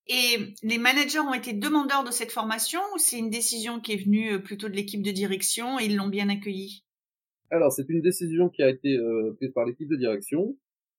Et 0.07 0.39
les 0.63 0.79
managers 0.79 1.21
ont 1.21 1.35
été 1.35 1.53
demandeurs 1.53 2.03
de 2.03 2.11
cette 2.11 2.33
formation 2.33 2.81
ou 2.95 2.99
c'est 2.99 3.19
une 3.19 3.29
décision 3.29 3.79
qui 3.79 3.93
est 3.93 4.03
venue 4.03 4.33
euh, 4.33 4.39
plutôt 4.39 4.69
de 4.69 4.75
l'équipe 4.75 5.03
de 5.03 5.11
direction 5.11 5.79
et 5.79 5.85
ils 5.85 5.97
l'ont 5.97 6.09
bien 6.09 6.31
accueillie? 6.31 6.85
Alors 7.51 7.73
c'est 7.73 7.89
une 7.89 8.01
décision 8.01 8.49
qui 8.49 8.63
a 8.63 8.69
été 8.69 8.99
prise 9.37 9.53
par 9.55 9.65
l'équipe 9.65 9.89
de 9.89 9.97
direction 9.97 10.55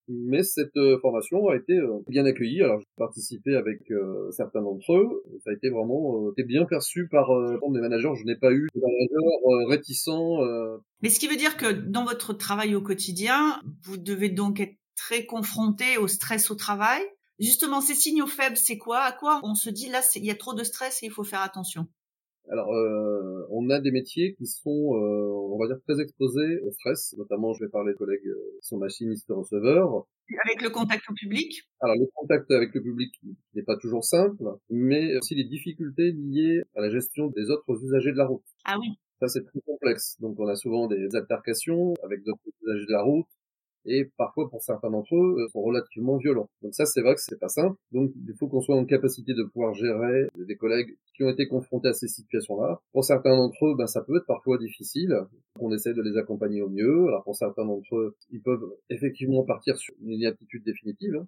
mais 0.09 0.43
cette 0.43 0.75
euh, 0.75 0.99
formation 0.99 1.47
a 1.47 1.55
été 1.55 1.73
euh, 1.73 1.99
bien 2.07 2.25
accueillie. 2.25 2.63
Alors 2.63 2.79
j'ai 2.79 2.87
participé 2.97 3.55
avec 3.55 3.91
euh, 3.91 4.31
certains 4.31 4.61
d'entre 4.61 4.93
eux. 4.93 5.23
Ça 5.43 5.51
a 5.51 5.53
été 5.53 5.69
vraiment 5.69 6.31
bien 6.37 6.65
perçu 6.65 7.07
par 7.07 7.29
des 7.29 7.79
managers. 7.79 8.11
Je 8.15 8.25
n'ai 8.25 8.35
pas 8.35 8.51
eu 8.51 8.67
de 8.73 8.81
managers 8.81 9.67
réticents. 9.67 10.39
Mais 11.01 11.09
ce 11.09 11.19
qui 11.19 11.27
veut 11.27 11.35
dire 11.35 11.57
que 11.57 11.71
dans 11.71 12.05
votre 12.05 12.33
travail 12.33 12.75
au 12.75 12.81
quotidien, 12.81 13.61
vous 13.83 13.97
devez 13.97 14.29
donc 14.29 14.59
être 14.59 14.75
très 14.95 15.25
confronté 15.25 15.97
au 15.97 16.07
stress 16.07 16.49
au 16.49 16.55
travail. 16.55 17.01
Justement, 17.39 17.79
ces 17.79 17.95
signaux 17.95 18.27
faibles, 18.27 18.57
c'est 18.57 18.77
quoi? 18.77 18.99
À 18.99 19.11
quoi 19.11 19.39
on 19.43 19.55
se 19.55 19.69
dit 19.69 19.89
là, 19.89 20.01
il 20.15 20.25
y 20.25 20.31
a 20.31 20.35
trop 20.35 20.53
de 20.53 20.63
stress 20.63 21.03
et 21.03 21.05
il 21.05 21.11
faut 21.11 21.23
faire 21.23 21.41
attention? 21.41 21.87
Alors, 22.51 22.73
euh, 22.73 23.45
on 23.51 23.69
a 23.69 23.79
des 23.79 23.91
métiers 23.91 24.33
qui 24.33 24.47
sont, 24.47 24.95
euh, 24.95 25.53
on 25.53 25.57
va 25.59 25.67
dire, 25.67 25.79
très 25.87 26.01
exposés 26.01 26.59
au 26.61 26.71
stress. 26.71 27.13
Notamment, 27.17 27.53
je 27.53 27.63
vais 27.63 27.69
parler 27.69 27.93
de 27.93 27.97
collègues 27.97 28.25
euh, 28.25 28.57
qui 28.59 28.67
sont 28.67 28.77
machinistes 28.77 29.29
receveurs. 29.29 30.07
Avec 30.45 30.61
le 30.63 30.69
contact 30.71 31.03
au 31.09 31.13
public? 31.13 31.61
Alors, 31.81 31.95
le 31.95 32.07
contact 32.15 32.49
avec 32.49 32.73
le 32.73 32.81
public 32.81 33.13
n'est 33.53 33.63
pas 33.63 33.77
toujours 33.77 34.03
simple, 34.03 34.43
mais 34.69 35.17
aussi 35.17 35.35
les 35.35 35.43
difficultés 35.43 36.11
liées 36.11 36.63
à 36.75 36.81
la 36.81 36.89
gestion 36.89 37.27
des 37.27 37.51
autres 37.51 37.83
usagers 37.83 38.11
de 38.11 38.17
la 38.17 38.25
route. 38.25 38.45
Ah 38.65 38.77
oui. 38.79 38.87
Ça, 39.19 39.27
c'est 39.27 39.43
très 39.43 39.59
complexe. 39.65 40.19
Donc, 40.19 40.39
on 40.39 40.47
a 40.47 40.55
souvent 40.55 40.87
des 40.87 41.15
altercations 41.15 41.93
avec 42.03 42.23
d'autres 42.23 42.41
usagers 42.63 42.85
de 42.87 42.91
la 42.91 43.03
route 43.03 43.27
et 43.85 44.09
parfois 44.17 44.49
pour 44.49 44.61
certains 44.61 44.89
d'entre 44.89 45.15
eux 45.15 45.37
euh, 45.39 45.47
sont 45.49 45.61
relativement 45.61 46.17
violents. 46.17 46.49
Donc 46.61 46.73
ça 46.73 46.85
c'est 46.85 47.01
vrai 47.01 47.15
que 47.15 47.21
c'est 47.21 47.39
pas 47.39 47.49
simple. 47.49 47.75
Donc 47.91 48.11
il 48.15 48.33
faut 48.37 48.47
qu'on 48.47 48.61
soit 48.61 48.75
en 48.75 48.85
capacité 48.85 49.33
de 49.33 49.43
pouvoir 49.43 49.73
gérer 49.73 50.27
des 50.35 50.55
collègues 50.55 50.95
qui 51.15 51.23
ont 51.23 51.29
été 51.29 51.47
confrontés 51.47 51.89
à 51.89 51.93
ces 51.93 52.07
situations-là. 52.07 52.79
Pour 52.93 53.03
certains 53.03 53.35
d'entre 53.35 53.65
eux, 53.65 53.75
ben 53.77 53.87
ça 53.87 54.01
peut 54.01 54.17
être 54.17 54.25
parfois 54.25 54.57
difficile. 54.57 55.15
On 55.59 55.71
essaie 55.71 55.93
de 55.93 56.01
les 56.01 56.17
accompagner 56.17 56.61
au 56.61 56.69
mieux. 56.69 57.07
Alors 57.07 57.23
pour 57.23 57.35
certains 57.35 57.65
d'entre 57.65 57.95
eux, 57.95 58.15
ils 58.31 58.41
peuvent 58.41 58.65
effectivement 58.89 59.43
partir 59.43 59.77
sur 59.77 59.93
une 60.01 60.11
inaptitude 60.11 60.63
définitive 60.63 61.25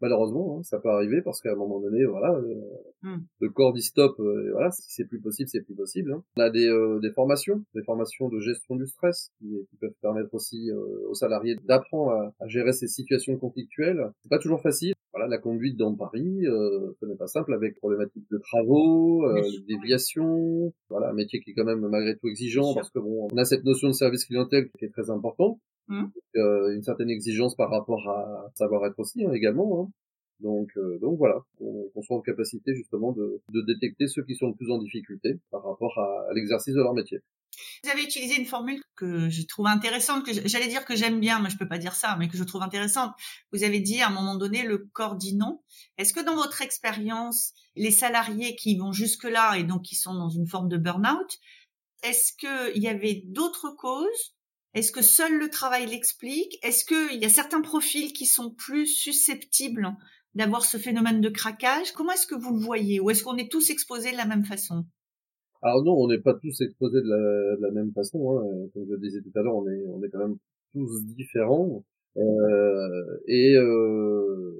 malheureusement, 0.00 0.58
hein, 0.58 0.62
ça 0.62 0.78
peut 0.78 0.88
arriver 0.88 1.22
parce 1.22 1.40
qu'à 1.40 1.52
un 1.52 1.56
moment 1.56 1.80
donné, 1.80 2.04
voilà, 2.04 2.34
euh, 2.34 2.54
hmm. 3.02 3.18
le 3.40 3.50
corps 3.50 3.72
dit 3.72 3.82
stop, 3.82 4.18
euh, 4.20 4.46
et 4.46 4.50
voilà, 4.50 4.70
si 4.70 4.82
c'est 4.88 5.04
plus 5.04 5.20
possible, 5.20 5.48
c'est 5.48 5.62
plus 5.62 5.74
possible. 5.74 6.12
Hein. 6.12 6.22
On 6.36 6.42
a 6.42 6.50
des, 6.50 6.66
euh, 6.66 6.98
des 7.00 7.10
formations, 7.10 7.62
des 7.74 7.82
formations 7.82 8.28
de 8.28 8.40
gestion 8.40 8.76
du 8.76 8.86
stress 8.86 9.30
qui, 9.38 9.46
qui 9.70 9.76
peuvent 9.76 9.94
permettre 10.00 10.34
aussi 10.34 10.70
aux 11.08 11.14
salariés 11.14 11.56
d'apprendre 11.64 12.12
à, 12.12 12.34
à, 12.40 12.48
gérer 12.48 12.72
ces 12.72 12.88
situations 12.88 13.36
conflictuelles. 13.36 14.10
C'est 14.22 14.28
pas 14.28 14.38
toujours 14.38 14.62
facile. 14.62 14.94
voilà, 15.12 15.28
la 15.28 15.38
conduite 15.38 15.76
dans 15.76 15.94
Paris, 15.94 16.46
euh, 16.46 16.92
ce 17.00 17.06
n'est 17.06 17.16
pas 17.16 17.26
simple 17.26 17.52
avec 17.52 17.76
problématiques 17.76 18.30
de 18.30 18.38
travaux, 18.38 19.26
euh, 19.26 19.42
déviations, 19.66 20.72
voilà, 20.88 21.10
un 21.10 21.12
métier 21.12 21.40
qui 21.40 21.50
est 21.50 21.54
quand 21.54 21.64
même 21.64 21.86
malgré 21.88 22.16
tout 22.16 22.28
exigeant 22.28 22.74
parce 22.74 22.90
que 22.90 22.98
bon, 23.00 23.28
on 23.30 23.36
a 23.36 23.44
cette 23.44 23.64
notion 23.64 23.88
de 23.88 23.92
service 23.92 24.24
clientèle 24.24 24.70
qui 24.78 24.84
est 24.84 24.90
très 24.90 25.10
importante, 25.10 25.58
mmh. 25.90 26.12
euh, 26.36 26.74
une 26.74 26.82
certaine 26.82 27.10
exigence 27.10 27.54
par 27.54 27.70
rapport 27.70 28.08
à 28.08 28.50
savoir-être 28.54 28.98
aussi 28.98 29.24
hein, 29.24 29.32
également. 29.32 29.82
Hein. 29.82 29.92
Donc, 30.40 30.70
euh, 30.76 30.98
donc 31.00 31.18
voilà, 31.18 31.44
qu'on 31.58 32.02
soit 32.02 32.16
en 32.16 32.22
capacité 32.22 32.74
justement 32.74 33.12
de, 33.12 33.42
de, 33.50 33.60
détecter 33.60 34.08
ceux 34.08 34.24
qui 34.24 34.34
sont 34.34 34.48
le 34.48 34.54
plus 34.54 34.70
en 34.70 34.78
difficulté 34.78 35.38
par 35.50 35.62
rapport 35.62 35.98
à, 35.98 36.32
l'exercice 36.34 36.74
de 36.74 36.80
leur 36.80 36.94
métier. 36.94 37.20
Vous 37.84 37.90
avez 37.90 38.02
utilisé 38.02 38.38
une 38.38 38.46
formule 38.46 38.82
que 38.96 39.28
je 39.28 39.42
trouve 39.42 39.66
intéressante, 39.66 40.24
que 40.24 40.32
j'allais 40.32 40.68
dire 40.68 40.84
que 40.84 40.96
j'aime 40.96 41.20
bien, 41.20 41.40
mais 41.40 41.50
je 41.50 41.58
peux 41.58 41.68
pas 41.68 41.78
dire 41.78 41.94
ça, 41.94 42.16
mais 42.18 42.28
que 42.28 42.38
je 42.38 42.44
trouve 42.44 42.62
intéressante. 42.62 43.12
Vous 43.52 43.64
avez 43.64 43.80
dit 43.80 44.00
à 44.00 44.08
un 44.08 44.12
moment 44.12 44.36
donné 44.36 44.62
le 44.62 44.78
corps 44.92 45.16
dit 45.16 45.36
non. 45.36 45.60
Est-ce 45.98 46.14
que 46.14 46.24
dans 46.24 46.36
votre 46.36 46.62
expérience, 46.62 47.52
les 47.76 47.90
salariés 47.90 48.56
qui 48.56 48.78
vont 48.78 48.92
jusque 48.92 49.24
là 49.24 49.56
et 49.58 49.64
donc 49.64 49.82
qui 49.82 49.94
sont 49.94 50.14
dans 50.14 50.30
une 50.30 50.46
forme 50.46 50.68
de 50.68 50.78
burn-out, 50.78 51.38
est-ce 52.02 52.32
qu'il 52.34 52.82
y 52.82 52.88
avait 52.88 53.22
d'autres 53.26 53.74
causes 53.76 54.34
est-ce 54.74 54.92
que 54.92 55.02
seul 55.02 55.38
le 55.38 55.48
travail 55.48 55.86
l'explique? 55.86 56.58
Est-ce 56.62 56.84
qu'il 56.84 57.20
y 57.20 57.24
a 57.24 57.28
certains 57.28 57.60
profils 57.60 58.12
qui 58.12 58.26
sont 58.26 58.50
plus 58.50 58.86
susceptibles 58.86 59.88
d'avoir 60.34 60.64
ce 60.64 60.76
phénomène 60.76 61.20
de 61.20 61.28
craquage? 61.28 61.92
Comment 61.92 62.12
est-ce 62.12 62.26
que 62.26 62.36
vous 62.36 62.54
le 62.54 62.60
voyez? 62.64 63.00
Ou 63.00 63.10
est-ce 63.10 63.24
qu'on 63.24 63.36
est 63.36 63.50
tous 63.50 63.70
exposés 63.70 64.12
de 64.12 64.16
la 64.16 64.26
même 64.26 64.44
façon? 64.44 64.84
Alors 65.62 65.84
non, 65.84 65.94
on 65.94 66.06
n'est 66.06 66.20
pas 66.20 66.34
tous 66.34 66.60
exposés 66.60 67.02
de 67.02 67.60
la, 67.60 67.70
même 67.70 67.92
façon. 67.92 68.38
Hein. 68.38 68.68
Comme 68.72 68.86
je 68.86 68.92
le 68.92 69.00
disais 69.00 69.20
tout 69.20 69.38
à 69.38 69.42
l'heure, 69.42 69.56
on 69.56 69.68
est, 69.68 69.84
on 69.88 70.02
est 70.02 70.08
quand 70.08 70.20
même 70.20 70.38
tous 70.72 71.04
différents. 71.04 71.84
Euh, 72.16 73.18
et 73.26 73.56
euh, 73.56 74.56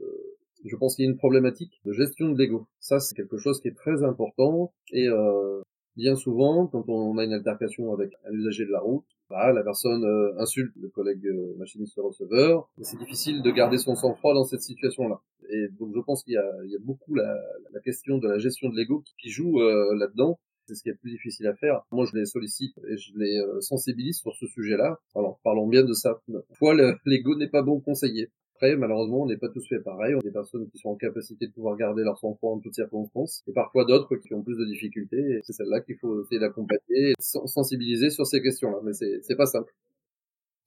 je 0.65 0.77
pense 0.77 0.97
qu'il 0.97 1.05
y 1.05 1.09
a 1.09 1.11
une 1.11 1.17
problématique 1.17 1.81
de 1.85 1.93
gestion 1.93 2.31
de 2.31 2.39
l'ego. 2.39 2.67
Ça, 2.81 3.01
c'est 3.01 3.15
quelque 3.15 3.39
chose 3.39 3.61
qui 3.61 3.69
est 3.69 3.77
très 3.77 4.03
important. 4.03 4.73
Et 4.93 5.09
euh, 5.09 5.63
bien 6.01 6.17
souvent, 6.17 6.67
quand 6.67 6.89
on 6.89 7.19
a 7.19 7.25
une 7.25 7.35
altercation 7.35 7.93
avec 7.93 8.13
un 8.27 8.33
usager 8.33 8.65
de 8.65 8.73
la 8.73 8.81
route, 8.81 9.05
bah, 9.29 9.53
la 9.53 9.63
personne 9.63 10.03
euh, 10.03 10.41
insulte 10.41 10.73
le 10.81 10.89
collègue 10.89 11.27
euh, 11.27 11.55
machiniste 11.59 11.95
receveur. 11.99 12.69
C'est 12.81 12.99
difficile 12.99 13.43
de 13.43 13.51
garder 13.51 13.77
son 13.77 13.95
sang-froid 13.95 14.35
dans 14.35 14.45
cette 14.45 14.63
situation-là. 14.63 15.21
Et 15.51 15.69
donc 15.79 15.93
je 15.95 16.01
pense 16.01 16.25
qu'il 16.25 16.33
y 16.33 16.71
y 16.73 16.77
a 16.77 16.81
beaucoup 16.81 17.15
la, 17.15 17.37
la, 17.73 17.81
question 17.81 18.19
de 18.19 18.29
la 18.29 18.39
gestion 18.39 18.71
de 18.71 18.77
l'ego 18.77 19.05
qui, 19.21 19.31
joue 19.31 19.61
euh, 19.61 19.95
là-dedans. 19.97 20.41
C'est 20.67 20.75
ce 20.75 20.83
qui 20.83 20.89
est 20.89 20.93
le 20.93 20.99
plus 20.99 21.11
difficile 21.11 21.47
à 21.49 21.55
faire. 21.55 21.83
Moi, 21.91 22.07
je 22.07 22.17
les 22.17 22.27
sollicite 22.27 22.79
et 22.89 22.97
je 22.97 23.13
les 23.17 23.43
sensibilise 23.61 24.19
sur 24.19 24.35
ce 24.37 24.47
sujet-là. 24.47 25.01
Alors, 25.17 25.41
parlons 25.43 25.67
bien 25.67 25.83
de 25.83 25.93
ça. 25.93 26.21
Parfois, 26.49 26.75
l'ego 27.05 27.37
n'est 27.37 27.49
pas 27.49 27.63
bon 27.63 27.81
conseiller? 27.81 28.31
Malheureusement, 28.63 29.23
on 29.23 29.27
n'est 29.27 29.39
pas 29.39 29.49
tous 29.49 29.67
fait 29.67 29.81
pareil. 29.81 30.15
On 30.15 30.19
a 30.19 30.23
des 30.23 30.31
personnes 30.31 30.69
qui 30.71 30.79
sont 30.79 30.91
en 30.91 30.97
capacité 30.97 31.47
de 31.47 31.53
pouvoir 31.53 31.77
garder 31.77 32.03
leur 32.03 32.19
sang-froid 32.19 32.53
en 32.53 32.59
toutes 32.59 32.75
circonstances, 32.75 33.43
et 33.47 33.53
parfois 33.53 33.85
d'autres 33.85 34.17
qui 34.17 34.35
ont 34.35 34.43
plus 34.43 34.57
de 34.57 34.67
difficultés. 34.67 35.17
Et 35.17 35.41
c'est 35.45 35.53
celle-là 35.53 35.81
qu'il 35.81 35.97
faut 35.97 36.23
essayer 36.23 36.41
d'accompagner, 36.41 37.15
sensibiliser 37.19 38.11
sur 38.11 38.27
ces 38.27 38.43
questions-là. 38.43 38.79
Mais 38.85 38.93
c'est, 38.93 39.21
c'est 39.23 39.37
pas 39.37 39.47
simple. 39.47 39.73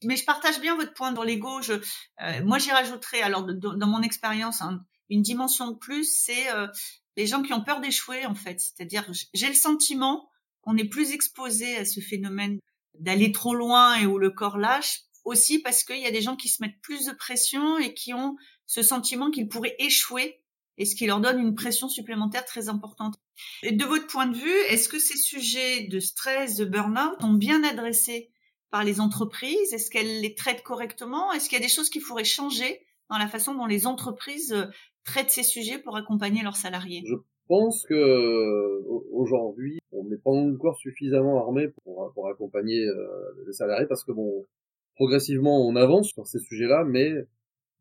Mais 0.05 0.15
je 0.15 0.25
partage 0.25 0.59
bien 0.59 0.75
votre 0.75 0.93
point 0.93 1.11
dans 1.11 1.23
l'ego. 1.23 1.59
Euh, 1.69 2.43
moi, 2.43 2.57
j'y 2.57 2.71
rajouterais, 2.71 3.21
alors 3.21 3.45
dans 3.45 3.87
mon 3.87 4.01
expérience, 4.01 4.61
hein, 4.61 4.83
une 5.09 5.21
dimension 5.21 5.71
de 5.71 5.77
plus, 5.77 6.11
c'est 6.11 6.51
euh, 6.53 6.67
les 7.15 7.27
gens 7.27 7.43
qui 7.43 7.53
ont 7.53 7.63
peur 7.63 7.79
d'échouer, 7.79 8.25
en 8.25 8.35
fait. 8.35 8.59
C'est-à-dire, 8.59 9.09
j'ai 9.33 9.47
le 9.47 9.53
sentiment 9.53 10.27
qu'on 10.61 10.77
est 10.77 10.89
plus 10.89 11.13
exposé 11.13 11.77
à 11.77 11.85
ce 11.85 11.99
phénomène 11.99 12.59
d'aller 12.99 13.31
trop 13.31 13.53
loin 13.53 13.95
et 13.95 14.05
où 14.05 14.17
le 14.17 14.29
corps 14.29 14.57
lâche 14.57 15.01
aussi 15.25 15.59
parce 15.59 15.83
qu'il 15.83 15.99
y 15.99 16.05
a 16.05 16.11
des 16.11 16.21
gens 16.21 16.35
qui 16.35 16.49
se 16.49 16.61
mettent 16.61 16.79
plus 16.81 17.05
de 17.05 17.13
pression 17.13 17.77
et 17.77 17.93
qui 17.93 18.13
ont 18.13 18.35
ce 18.65 18.81
sentiment 18.81 19.31
qu'ils 19.31 19.47
pourraient 19.47 19.75
échouer 19.79 20.41
et 20.77 20.85
ce 20.85 20.95
qui 20.95 21.05
leur 21.05 21.19
donne 21.19 21.39
une 21.39 21.55
pression 21.55 21.87
supplémentaire 21.87 22.45
très 22.45 22.69
importante. 22.69 23.15
De 23.63 23.85
votre 23.85 24.07
point 24.07 24.27
de 24.27 24.35
vue, 24.35 24.59
est-ce 24.69 24.89
que 24.89 24.99
ces 24.99 25.17
sujets 25.17 25.87
de 25.87 25.99
stress, 25.99 26.57
de 26.57 26.65
burn-out 26.65 27.21
sont 27.21 27.33
bien 27.33 27.63
adressés 27.63 28.31
par 28.71 28.83
les 28.83 28.99
entreprises? 28.99 29.73
Est-ce 29.73 29.91
qu'elles 29.91 30.21
les 30.21 30.33
traitent 30.33 30.63
correctement? 30.63 31.31
Est-ce 31.31 31.47
qu'il 31.47 31.57
y 31.57 31.61
a 31.61 31.63
des 31.63 31.71
choses 31.71 31.89
qu'il 31.89 32.01
faudrait 32.01 32.23
changer 32.23 32.85
dans 33.09 33.17
la 33.17 33.27
façon 33.27 33.53
dont 33.53 33.67
les 33.67 33.85
entreprises 33.85 34.53
euh, 34.53 34.65
traitent 35.03 35.29
ces 35.29 35.43
sujets 35.43 35.77
pour 35.77 35.95
accompagner 35.95 36.41
leurs 36.41 36.55
salariés? 36.55 37.03
Je 37.05 37.15
pense 37.47 37.85
que 37.87 38.83
aujourd'hui, 39.11 39.77
on 39.91 40.05
n'est 40.05 40.17
pas 40.17 40.31
encore 40.31 40.77
suffisamment 40.77 41.45
armé 41.45 41.67
pour, 41.83 42.11
pour 42.15 42.29
accompagner 42.29 42.83
euh, 42.83 43.43
les 43.45 43.53
salariés 43.53 43.85
parce 43.87 44.03
que 44.03 44.11
bon, 44.11 44.47
progressivement 44.95 45.67
on 45.67 45.75
avance 45.75 46.09
sur 46.09 46.27
ces 46.27 46.39
sujets-là, 46.39 46.83
mais 46.85 47.11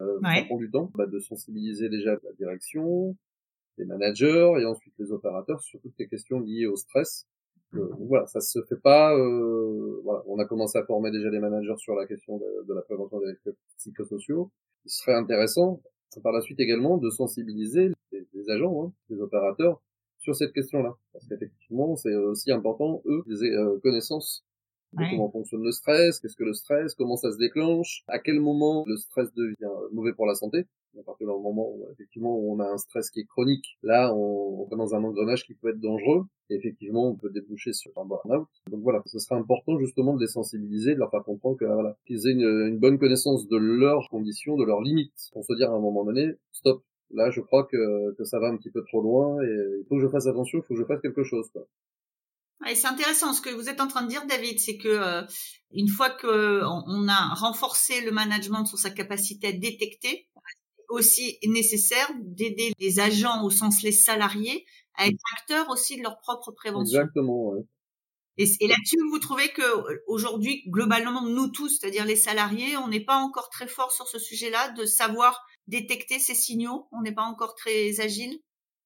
euh, 0.00 0.19
ça 0.23 0.45
prend 0.47 0.57
du 0.57 0.71
temps 0.71 0.90
bah, 0.95 1.07
de 1.07 1.19
sensibiliser 1.19 1.88
déjà 1.88 2.12
la 2.23 2.33
direction, 2.38 3.16
les 3.78 3.85
managers 3.85 4.52
et 4.61 4.64
ensuite 4.64 4.95
les 4.99 5.12
opérateurs 5.12 5.61
sur 5.61 5.81
toutes 5.81 5.99
les 5.99 6.09
questions 6.09 6.40
liées 6.40 6.66
au 6.66 6.76
stress. 6.76 7.26
Euh, 7.75 7.88
voilà, 8.00 8.26
ça 8.26 8.40
se 8.40 8.62
fait 8.64 8.81
pas. 8.81 9.16
Euh, 9.16 10.00
voilà, 10.04 10.23
on 10.26 10.38
a 10.38 10.45
commencé 10.45 10.78
à 10.78 10.85
former 10.85 11.11
déjà 11.11 11.31
les 11.31 11.38
managers 11.38 11.76
sur 11.78 11.95
la 11.95 12.07
question 12.07 12.38
de, 12.38 12.75
la 12.75 12.83
prévention 12.83 13.19
des 13.21 13.28
risques 13.28 13.50
psychosociaux. 13.78 14.50
Il 14.85 14.90
serait 14.90 15.14
intéressant 15.14 15.81
par 16.23 16.33
la 16.33 16.42
suite 16.42 16.61
également 16.61 16.99
de 16.99 17.09
sensibiliser 17.09 17.90
les, 18.12 18.50
agents, 18.50 18.85
hein, 18.85 18.92
les 19.09 19.21
opérateurs 19.21 19.81
sur 20.19 20.37
cette 20.37 20.52
question-là, 20.52 20.95
parce 21.12 21.26
qu'effectivement 21.26 21.97
c'est 21.97 22.14
aussi 22.14 22.52
important 22.52 23.02
eux 23.07 23.23
qu'ils 23.25 23.45
aient 23.45 23.57
Comment 24.97 25.31
fonctionne 25.31 25.63
le 25.63 25.73
stress 25.73 26.21
Qu'est-ce 26.21 26.37
que 26.37 26.45
le 26.45 26.53
stress 26.53 26.95
Comment 26.95 27.17
ça 27.17 27.33
se 27.33 27.39
déclenche 27.39 28.05
À 28.09 28.19
quel 28.19 28.41
moment 28.41 28.85
le 28.87 28.97
stress 28.97 29.33
devient 29.35 29.73
mauvais 29.93 30.13
pour 30.13 30.27
la 30.27 30.35
santé 30.35 30.67
à 30.99 31.03
partir 31.03 31.27
du 31.27 31.33
moment 31.33 31.71
où 31.71 31.87
effectivement 31.93 32.37
on 32.39 32.59
a 32.61 32.67
un 32.67 32.77
stress 32.77 33.11
qui 33.11 33.21
est 33.21 33.25
chronique, 33.25 33.79
là 33.83 34.15
on, 34.15 34.67
on 34.69 34.75
est 34.75 34.77
dans 34.77 34.95
un 34.95 35.05
engrenage 35.05 35.45
qui 35.45 35.55
peut 35.55 35.71
être 35.71 35.81
dangereux 35.81 36.25
et 36.51 36.55
effectivement 36.55 37.09
on 37.09 37.15
peut 37.15 37.31
déboucher 37.31 37.73
sur 37.73 37.91
un 37.97 38.05
burn-out. 38.05 38.49
Donc 38.71 38.83
voilà, 38.83 39.03
ce 39.07 39.19
serait 39.19 39.37
important 39.37 39.79
justement 39.79 40.15
de 40.15 40.21
les 40.21 40.27
sensibiliser, 40.27 40.95
de 40.95 40.99
leur 40.99 41.11
faire 41.11 41.25
comprendre 41.25 41.57
que 41.57 41.65
voilà, 41.65 41.97
qu'ils 42.07 42.27
aient 42.27 42.33
une, 42.33 42.69
une, 42.69 42.79
bonne 42.79 42.99
connaissance 42.99 43.49
de 43.49 43.57
leurs 43.57 44.09
conditions, 44.11 44.57
de 44.57 44.65
leurs 44.65 44.83
limites, 44.83 45.31
pour 45.33 45.45
se 45.45 45.55
dire 45.55 45.71
à 45.71 45.75
un 45.75 45.81
moment 45.81 46.05
donné, 46.05 46.35
stop, 46.53 46.83
là 47.11 47.31
je 47.31 47.41
crois 47.41 47.65
que, 47.65 48.15
que 48.15 48.25
ça 48.25 48.39
va 48.39 48.49
un 48.49 48.57
petit 48.57 48.71
peu 48.71 48.83
trop 48.85 49.01
loin 49.01 49.43
et 49.43 49.81
il 49.81 49.85
faut 49.89 49.97
que 49.97 50.03
je 50.03 50.09
fasse 50.09 50.27
attention, 50.27 50.59
il 50.59 50.63
faut 50.63 50.75
que 50.75 50.81
je 50.81 50.87
fasse 50.87 51.01
quelque 51.01 51.23
chose. 51.23 51.49
Quoi. 51.53 51.67
Et 52.69 52.75
c'est 52.75 52.87
intéressant 52.87 53.33
ce 53.33 53.40
que 53.40 53.50
vous 53.50 53.69
êtes 53.69 53.81
en 53.81 53.88
train 53.88 54.02
de 54.02 54.09
dire, 54.09 54.26
David, 54.26 54.59
c'est 54.59 54.76
que 54.76 54.88
euh, 54.88 55.23
une 55.73 55.88
fois 55.88 56.11
que 56.11 56.62
on, 56.64 57.09
a 57.09 57.35
renforcé 57.35 58.00
le 58.02 58.12
management 58.12 58.64
sur 58.64 58.78
sa 58.78 58.90
capacité 58.90 59.49
à 59.49 59.52
détecter, 59.52 60.28
aussi 60.88 61.38
nécessaire 61.45 62.11
d'aider 62.21 62.73
les 62.78 63.00
agents, 63.00 63.45
au 63.45 63.50
sens 63.50 63.83
les 63.83 63.92
salariés, 63.92 64.64
à 64.95 65.07
être 65.07 65.21
acteurs 65.38 65.71
aussi 65.71 65.97
de 65.97 66.02
leur 66.02 66.19
propre 66.21 66.52
prévention. 66.52 67.00
Exactement. 67.00 67.50
Ouais. 67.50 67.62
Et, 68.38 68.45
et 68.61 68.69
là-dessus, 68.69 68.97
vous 69.11 69.19
trouvez 69.19 69.49
que 69.50 69.62
aujourd'hui, 70.07 70.62
globalement, 70.69 71.23
nous 71.23 71.49
tous, 71.49 71.78
c'est-à-dire 71.78 72.04
les 72.04 72.16
salariés, 72.16 72.76
on 72.76 72.88
n'est 72.88 73.04
pas 73.04 73.16
encore 73.16 73.50
très 73.50 73.66
fort 73.66 73.92
sur 73.92 74.07
ce 74.07 74.19
sujet-là, 74.19 74.71
de 74.73 74.85
savoir 74.85 75.38
détecter 75.66 76.19
ces 76.19 76.35
signaux. 76.35 76.88
On 76.92 77.02
n'est 77.02 77.14
pas 77.14 77.25
encore 77.25 77.54
très 77.54 78.00
agile? 78.00 78.38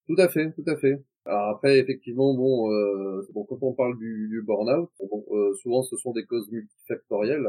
Tout 0.09 0.17
à 0.19 0.29
fait, 0.29 0.53
tout 0.55 0.69
à 0.71 0.77
fait. 0.77 1.05
Alors 1.27 1.49
après, 1.49 1.79
effectivement, 1.79 2.35
bon, 2.35 2.71
euh, 2.73 3.27
bon 3.35 3.45
quand 3.45 3.59
on 3.63 3.73
parle 3.73 3.99
du, 3.99 4.29
du 4.29 4.43
burn-out, 4.43 4.91
bon, 5.01 5.25
euh, 5.33 5.55
souvent 5.55 5.83
ce 5.83 5.97
sont 5.97 6.13
des 6.13 6.25
causes 6.25 6.51
multifactorielles. 6.51 7.49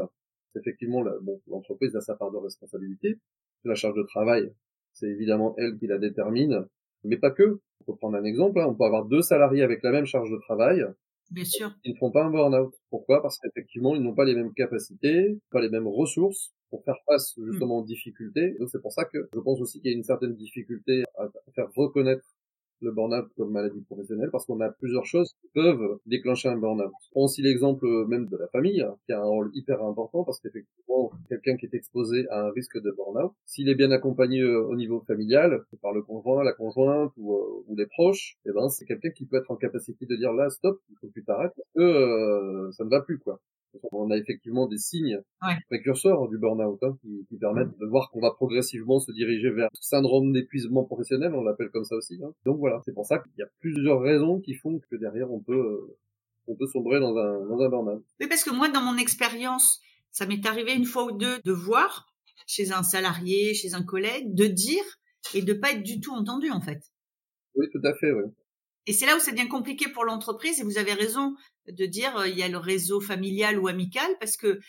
Effectivement, 0.56 1.04
bon, 1.22 1.40
l'entreprise 1.46 1.94
a 1.94 2.00
sa 2.00 2.16
part 2.16 2.32
de 2.32 2.38
responsabilité. 2.38 3.18
La 3.64 3.74
charge 3.74 3.96
de 3.96 4.02
travail, 4.02 4.52
c'est 4.92 5.08
évidemment 5.08 5.54
elle 5.58 5.78
qui 5.78 5.86
la 5.86 5.98
détermine, 5.98 6.66
mais 7.04 7.16
pas 7.16 7.30
que. 7.30 7.60
On 7.80 7.92
peut 7.92 7.96
prendre 7.96 8.16
un 8.16 8.24
exemple. 8.24 8.60
Hein. 8.60 8.66
On 8.68 8.74
peut 8.74 8.84
avoir 8.84 9.04
deux 9.04 9.22
salariés 9.22 9.62
avec 9.62 9.82
la 9.82 9.92
même 9.92 10.06
charge 10.06 10.30
de 10.30 10.38
travail. 10.38 10.84
Bien 11.30 11.44
sûr. 11.44 11.70
Ils 11.84 11.92
ne 11.92 11.98
font 11.98 12.10
pas 12.10 12.24
un 12.24 12.30
burn-out. 12.30 12.74
Pourquoi? 12.90 13.22
Parce 13.22 13.38
qu'effectivement, 13.38 13.94
ils 13.94 14.02
n'ont 14.02 14.14
pas 14.14 14.24
les 14.24 14.34
mêmes 14.34 14.52
capacités, 14.54 15.38
pas 15.50 15.60
les 15.60 15.68
mêmes 15.68 15.86
ressources 15.86 16.52
pour 16.70 16.84
faire 16.84 16.98
face 17.06 17.36
hmm. 17.36 17.50
justement 17.50 17.78
aux 17.78 17.84
difficultés. 17.84 18.56
Donc 18.58 18.70
c'est 18.70 18.82
pour 18.82 18.92
ça 18.92 19.04
que 19.04 19.28
je 19.32 19.38
pense 19.38 19.60
aussi 19.60 19.80
qu'il 19.80 19.90
y 19.90 19.94
a 19.94 19.96
une 19.96 20.04
certaine 20.04 20.34
difficulté 20.34 21.04
à 21.16 21.28
faire 21.54 21.68
reconnaître 21.74 22.24
le 22.80 22.92
burn-out 22.92 23.28
comme 23.36 23.50
maladie 23.50 23.80
professionnelle 23.82 24.30
parce 24.30 24.46
qu'on 24.46 24.60
a 24.60 24.70
plusieurs 24.70 25.06
choses 25.06 25.34
qui 25.40 25.48
peuvent 25.54 25.98
déclencher 26.06 26.48
un 26.48 26.56
burn-out. 26.56 26.92
Prends 27.12 27.24
aussi 27.24 27.42
l'exemple 27.42 27.86
même 28.06 28.26
de 28.26 28.36
la 28.36 28.48
famille 28.48 28.82
hein, 28.82 28.96
qui 29.06 29.12
a 29.12 29.20
un 29.20 29.24
rôle 29.24 29.50
hyper 29.54 29.82
important 29.82 30.24
parce 30.24 30.40
qu'effectivement 30.40 31.10
quelqu'un 31.28 31.56
qui 31.56 31.66
est 31.66 31.74
exposé 31.74 32.28
à 32.30 32.46
un 32.46 32.50
risque 32.50 32.80
de 32.80 32.90
burn-out, 32.90 33.32
s'il 33.46 33.68
est 33.68 33.74
bien 33.74 33.90
accompagné 33.90 34.40
euh, 34.40 34.62
au 34.62 34.76
niveau 34.76 35.00
familial 35.00 35.62
par 35.82 35.92
le 35.92 36.02
conjoint, 36.02 36.42
la 36.44 36.52
conjointe 36.52 37.12
ou, 37.16 37.34
euh, 37.34 37.64
ou 37.66 37.76
les 37.76 37.86
proches, 37.86 38.36
eh 38.46 38.52
ben 38.52 38.68
c'est 38.68 38.84
quelqu'un 38.84 39.10
qui 39.10 39.26
peut 39.26 39.36
être 39.36 39.50
en 39.50 39.56
capacité 39.56 40.06
de 40.06 40.16
dire 40.16 40.32
là 40.32 40.50
stop, 40.50 40.80
il 40.90 40.96
faut 41.00 41.08
que 41.08 41.12
tu 41.12 41.24
t'arrêtes 41.24 41.60
euh, 41.76 42.70
ça 42.72 42.84
ne 42.84 42.90
va 42.90 43.00
plus 43.00 43.18
quoi. 43.18 43.40
On 43.92 44.10
a 44.10 44.16
effectivement 44.16 44.66
des 44.66 44.78
signes 44.78 45.20
précurseurs 45.68 46.28
du 46.28 46.38
burn-out 46.38 46.82
hein, 46.82 46.96
qui, 47.02 47.26
qui, 47.28 47.36
permettent 47.36 47.78
de 47.78 47.86
voir 47.86 48.10
qu'on 48.10 48.20
va 48.20 48.30
progressivement 48.30 48.98
se 48.98 49.12
diriger 49.12 49.50
vers 49.50 49.68
le 49.72 49.78
syndrome 49.80 50.32
d'épuisement 50.32 50.84
professionnel, 50.84 51.34
on 51.34 51.42
l'appelle 51.42 51.70
comme 51.70 51.84
ça 51.84 51.96
aussi. 51.96 52.18
Hein. 52.24 52.32
Donc 52.44 52.58
voilà, 52.58 52.80
c'est 52.84 52.94
pour 52.94 53.06
ça 53.06 53.18
qu'il 53.18 53.32
y 53.38 53.42
a 53.42 53.48
plusieurs 53.60 54.00
raisons 54.00 54.40
qui 54.40 54.54
font 54.54 54.80
que 54.90 54.96
derrière 54.96 55.30
on 55.30 55.40
peut 55.40 55.96
on 56.48 56.56
peut 56.56 56.66
sombrer 56.66 56.98
dans 56.98 57.16
un, 57.16 57.46
dans 57.46 57.60
un 57.60 57.68
burn-out. 57.68 58.04
Oui, 58.20 58.26
parce 58.26 58.42
que 58.42 58.50
moi, 58.50 58.68
dans 58.70 58.80
mon 58.80 58.96
expérience, 58.96 59.80
ça 60.10 60.26
m'est 60.26 60.44
arrivé 60.46 60.74
une 60.74 60.86
fois 60.86 61.04
ou 61.04 61.12
deux 61.16 61.38
de 61.44 61.52
voir 61.52 62.08
chez 62.46 62.72
un 62.72 62.82
salarié, 62.82 63.54
chez 63.54 63.74
un 63.74 63.82
collègue, 63.82 64.34
de 64.34 64.46
dire 64.46 64.82
et 65.34 65.42
de 65.42 65.52
pas 65.52 65.72
être 65.72 65.82
du 65.82 66.00
tout 66.00 66.12
entendu 66.12 66.50
en 66.50 66.60
fait. 66.60 66.82
Oui, 67.54 67.66
tout 67.70 67.80
à 67.84 67.94
fait, 67.94 68.12
oui. 68.12 68.24
Et 68.88 68.94
c'est 68.94 69.04
là 69.04 69.16
où 69.16 69.20
c'est 69.20 69.34
bien 69.34 69.48
compliqué 69.48 69.86
pour 69.90 70.06
l'entreprise 70.06 70.60
et 70.60 70.64
vous 70.64 70.78
avez 70.78 70.94
raison 70.94 71.36
de 71.68 71.84
dire 71.84 72.16
euh, 72.16 72.26
il 72.26 72.38
y 72.38 72.42
a 72.42 72.48
le 72.48 72.56
réseau 72.56 73.02
familial 73.02 73.58
ou 73.58 73.68
amical 73.68 74.10
parce 74.18 74.38
que 74.38 74.60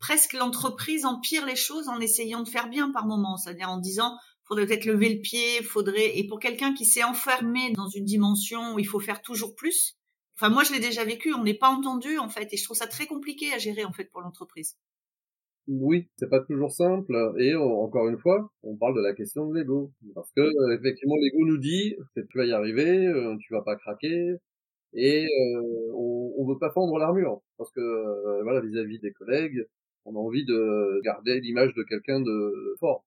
presque 0.00 0.32
l'entreprise 0.32 1.04
empire 1.04 1.46
les 1.46 1.54
choses 1.54 1.86
en 1.86 2.00
essayant 2.00 2.42
de 2.42 2.48
faire 2.48 2.68
bien 2.68 2.90
par 2.90 3.06
moment, 3.06 3.36
c'est-à-dire 3.36 3.70
en 3.70 3.78
disant 3.78 4.18
faudrait 4.48 4.66
peut-être 4.66 4.84
lever 4.84 5.14
le 5.14 5.20
pied, 5.20 5.62
faudrait 5.62 6.18
et 6.18 6.26
pour 6.26 6.40
quelqu'un 6.40 6.74
qui 6.74 6.84
s'est 6.84 7.04
enfermé 7.04 7.70
dans 7.70 7.86
une 7.86 8.04
dimension 8.04 8.74
où 8.74 8.80
il 8.80 8.86
faut 8.86 8.98
faire 8.98 9.22
toujours 9.22 9.54
plus. 9.54 9.94
Enfin 10.34 10.48
moi 10.48 10.64
je 10.64 10.72
l'ai 10.72 10.80
déjà 10.80 11.04
vécu, 11.04 11.32
on 11.32 11.44
n'est 11.44 11.54
pas 11.54 11.70
entendu 11.70 12.18
en 12.18 12.28
fait 12.28 12.52
et 12.52 12.56
je 12.56 12.64
trouve 12.64 12.76
ça 12.76 12.88
très 12.88 13.06
compliqué 13.06 13.52
à 13.52 13.58
gérer 13.58 13.84
en 13.84 13.92
fait 13.92 14.06
pour 14.06 14.22
l'entreprise. 14.22 14.74
Oui, 15.68 16.08
c'est 16.16 16.30
pas 16.30 16.40
toujours 16.40 16.72
simple 16.72 17.14
et 17.38 17.54
encore 17.54 18.08
une 18.08 18.16
fois, 18.16 18.50
on 18.62 18.76
parle 18.76 18.96
de 18.96 19.02
la 19.02 19.12
question 19.12 19.46
de 19.46 19.54
l'ego. 19.54 19.92
Parce 20.14 20.32
que 20.32 20.40
euh, 20.40 20.78
effectivement 20.78 21.16
l'ego 21.20 21.44
nous 21.44 21.58
dit 21.58 21.94
tu 22.30 22.38
vas 22.38 22.46
y 22.46 22.52
arriver, 22.52 23.06
euh, 23.06 23.36
tu 23.38 23.52
vas 23.52 23.60
pas 23.60 23.76
craquer 23.76 24.36
et 24.94 25.26
euh, 25.26 25.92
on, 25.94 26.32
on 26.38 26.46
veut 26.46 26.58
pas 26.58 26.70
fendre 26.70 26.98
l'armure. 26.98 27.42
Parce 27.58 27.70
que 27.72 28.42
voilà 28.44 28.60
vis-à-vis 28.62 28.98
des 28.98 29.12
collègues, 29.12 29.66
on 30.06 30.14
a 30.16 30.18
envie 30.18 30.46
de 30.46 31.02
garder 31.04 31.38
l'image 31.40 31.74
de 31.74 31.82
quelqu'un 31.82 32.20
de 32.20 32.74
fort. 32.80 33.04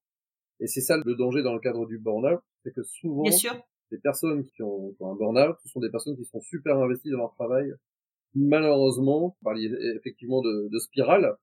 Et 0.60 0.68
c'est 0.68 0.82
ça 0.82 0.96
le 0.96 1.14
danger 1.16 1.42
dans 1.42 1.54
le 1.54 1.60
cadre 1.60 1.86
du 1.86 1.98
burn-out, 1.98 2.40
c'est 2.62 2.72
que 2.72 2.84
souvent, 2.84 3.24
les 3.90 3.98
personnes 3.98 4.44
qui 4.44 4.62
ont, 4.62 4.94
un 5.00 5.16
burn-out, 5.16 5.56
ce 5.64 5.68
sont 5.68 5.80
des 5.80 5.90
personnes 5.90 6.16
qui 6.16 6.24
sont 6.24 6.40
super 6.40 6.78
investies 6.78 7.10
dans 7.10 7.18
leur 7.18 7.34
travail. 7.34 7.72
Malheureusement, 8.36 9.36
par 9.42 9.56
effectivement 9.56 10.40
de, 10.42 10.68
de 10.70 10.78
spirale, 10.78 11.36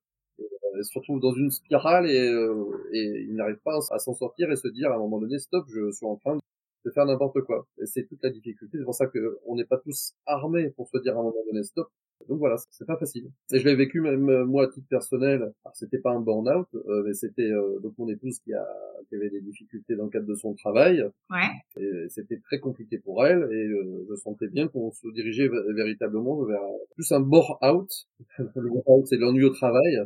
euh, 0.73 0.77
elles 0.77 0.85
se 0.85 0.97
retrouvent 0.97 1.19
dans 1.19 1.33
une 1.33 1.51
spirale 1.51 2.09
et, 2.09 2.27
euh, 2.27 2.87
et 2.91 3.25
ils 3.27 3.35
n'arrivent 3.35 3.61
pas 3.63 3.79
à 3.91 3.99
s'en 3.99 4.13
sortir 4.13 4.51
et 4.51 4.55
se 4.55 4.67
dire 4.67 4.91
à 4.91 4.95
un 4.95 4.99
moment 4.99 5.19
donné, 5.19 5.39
stop, 5.39 5.65
je 5.69 5.91
suis 5.91 6.05
en 6.05 6.15
train 6.17 6.37
de 6.85 6.91
faire 6.91 7.05
n'importe 7.05 7.41
quoi. 7.41 7.67
Et 7.81 7.85
c'est 7.85 8.05
toute 8.07 8.23
la 8.23 8.29
difficulté. 8.29 8.77
C'est 8.77 8.85
pour 8.85 8.95
ça 8.95 9.07
qu'on 9.07 9.55
n'est 9.55 9.65
pas 9.65 9.77
tous 9.77 10.13
armés 10.25 10.69
pour 10.71 10.87
se 10.89 10.97
dire 10.99 11.15
à 11.15 11.19
un 11.19 11.23
moment 11.23 11.43
donné, 11.47 11.63
stop, 11.63 11.89
donc 12.27 12.39
voilà, 12.39 12.57
c'est 12.69 12.85
pas 12.85 12.97
facile. 12.97 13.31
Et 13.51 13.59
je 13.59 13.65
l'ai 13.67 13.75
vécu 13.75 14.01
même 14.01 14.29
euh, 14.29 14.45
moi 14.45 14.65
à 14.65 14.67
titre 14.67 14.87
personnel. 14.89 15.53
c'était 15.73 15.99
pas 15.99 16.11
un 16.11 16.19
burn-out, 16.19 16.67
euh, 16.75 17.03
mais 17.05 17.13
c'était 17.13 17.49
euh, 17.49 17.79
donc 17.79 17.97
mon 17.97 18.09
épouse 18.09 18.39
qui, 18.39 18.53
a, 18.53 18.67
qui 19.07 19.15
avait 19.15 19.29
des 19.29 19.41
difficultés 19.41 19.95
dans 19.95 20.05
le 20.05 20.09
cadre 20.09 20.27
de 20.27 20.35
son 20.35 20.53
travail. 20.53 21.03
Ouais. 21.29 21.81
Et 21.81 22.09
c'était 22.09 22.39
très 22.39 22.59
compliqué 22.59 22.97
pour 22.97 23.25
elle 23.25 23.47
et 23.51 23.67
je 24.09 24.15
sentais 24.15 24.47
bien 24.47 24.67
qu'on 24.67 24.91
se 24.91 25.07
dirigeait 25.13 25.49
véritablement 25.75 26.43
vers 26.43 26.61
plus 26.95 27.11
un 27.11 27.21
bore-out. 27.21 27.89
le 28.37 28.69
bore-out, 28.69 29.07
c'est 29.07 29.17
l'ennui 29.17 29.45
au 29.45 29.51
travail. 29.51 29.97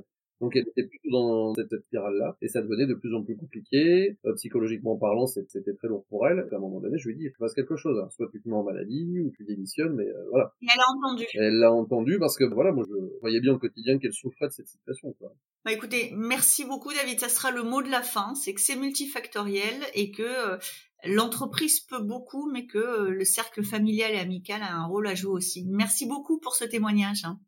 Donc 0.42 0.56
elle 0.56 0.68
était 0.68 0.88
plutôt 0.88 1.10
dans 1.12 1.54
cette, 1.54 1.74
spirale-là, 1.84 2.38
et 2.42 2.48
ça 2.48 2.62
devenait 2.62 2.88
de 2.88 2.94
plus 2.94 3.14
en 3.16 3.24
plus 3.24 3.36
compliqué. 3.36 4.18
Euh, 4.26 4.34
psychologiquement 4.34 4.98
parlant, 4.98 5.26
c'était 5.26 5.74
très 5.74 5.88
lourd 5.88 6.06
pour 6.10 6.28
elle. 6.28 6.40
à 6.52 6.56
un 6.56 6.60
moment 6.60 6.80
donné, 6.80 6.98
je 6.98 7.08
lui 7.08 7.16
ai 7.16 7.18
dit, 7.18 7.26
il 7.26 7.32
faut 7.38 7.46
quelque 7.54 7.76
chose. 7.76 8.00
Hein. 8.00 8.10
Soit 8.10 8.28
tu 8.32 8.42
te 8.42 8.50
mets 8.50 8.56
en 8.56 8.64
maladie, 8.64 9.22
ou 9.22 9.32
tu 9.36 9.44
démissionnes, 9.46 9.96
mais 9.96 10.08
euh, 10.08 10.26
voilà. 10.30 10.54
Et 10.62 10.68
elle 10.74 10.80
a 10.80 10.92
entendu. 10.92 11.26
Elle 11.34 11.60
l'a 11.60 11.72
entendu 11.72 12.20
parce 12.20 12.38
que 12.38 12.44
voilà, 12.44 12.72
moi 12.72 12.84
je 12.88 13.20
voyais 13.22 13.40
bien 13.40 13.54
au 13.54 13.60
quotidien 13.60 13.98
qu'elle 14.00 14.14
souffrait 14.14 14.48
de 14.48 14.54
cette 14.54 14.68
situation. 14.68 15.14
Quoi. 15.14 15.34
Bah 15.66 15.72
écoutez, 15.72 16.12
merci 16.16 16.66
beaucoup 16.66 16.92
David. 16.94 17.20
Ça 17.20 17.30
sera 17.30 17.52
le 17.52 17.64
mot 17.64 17.82
de 17.82 17.90
la 17.90 18.02
fin, 18.02 18.36
c'est 18.36 18.54
que 18.54 18.62
c'est 18.62 18.76
multifactoriel 18.76 19.76
et 19.94 20.12
que 20.12 20.24
euh, 20.24 20.58
l'entreprise 21.06 21.80
peut 21.82 22.02
beaucoup, 22.02 22.50
mais 22.52 22.66
que 22.66 23.10
le 23.10 23.24
cercle 23.24 23.64
familial 23.64 24.12
et 24.12 24.20
amical 24.20 24.62
a 24.62 24.74
un 24.74 24.86
rôle 24.86 25.08
à 25.08 25.16
jouer 25.16 25.32
aussi. 25.32 25.66
Merci 25.68 26.08
beaucoup 26.08 26.40
pour 26.40 26.56
ce 26.56 26.66
témoignage. 26.66 27.24
Hein. 27.24 27.40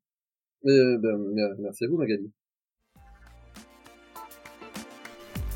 ben, 0.64 1.18
merci 1.60 1.86
à 1.86 1.88
vous 1.88 1.98
Magali. 1.98 2.32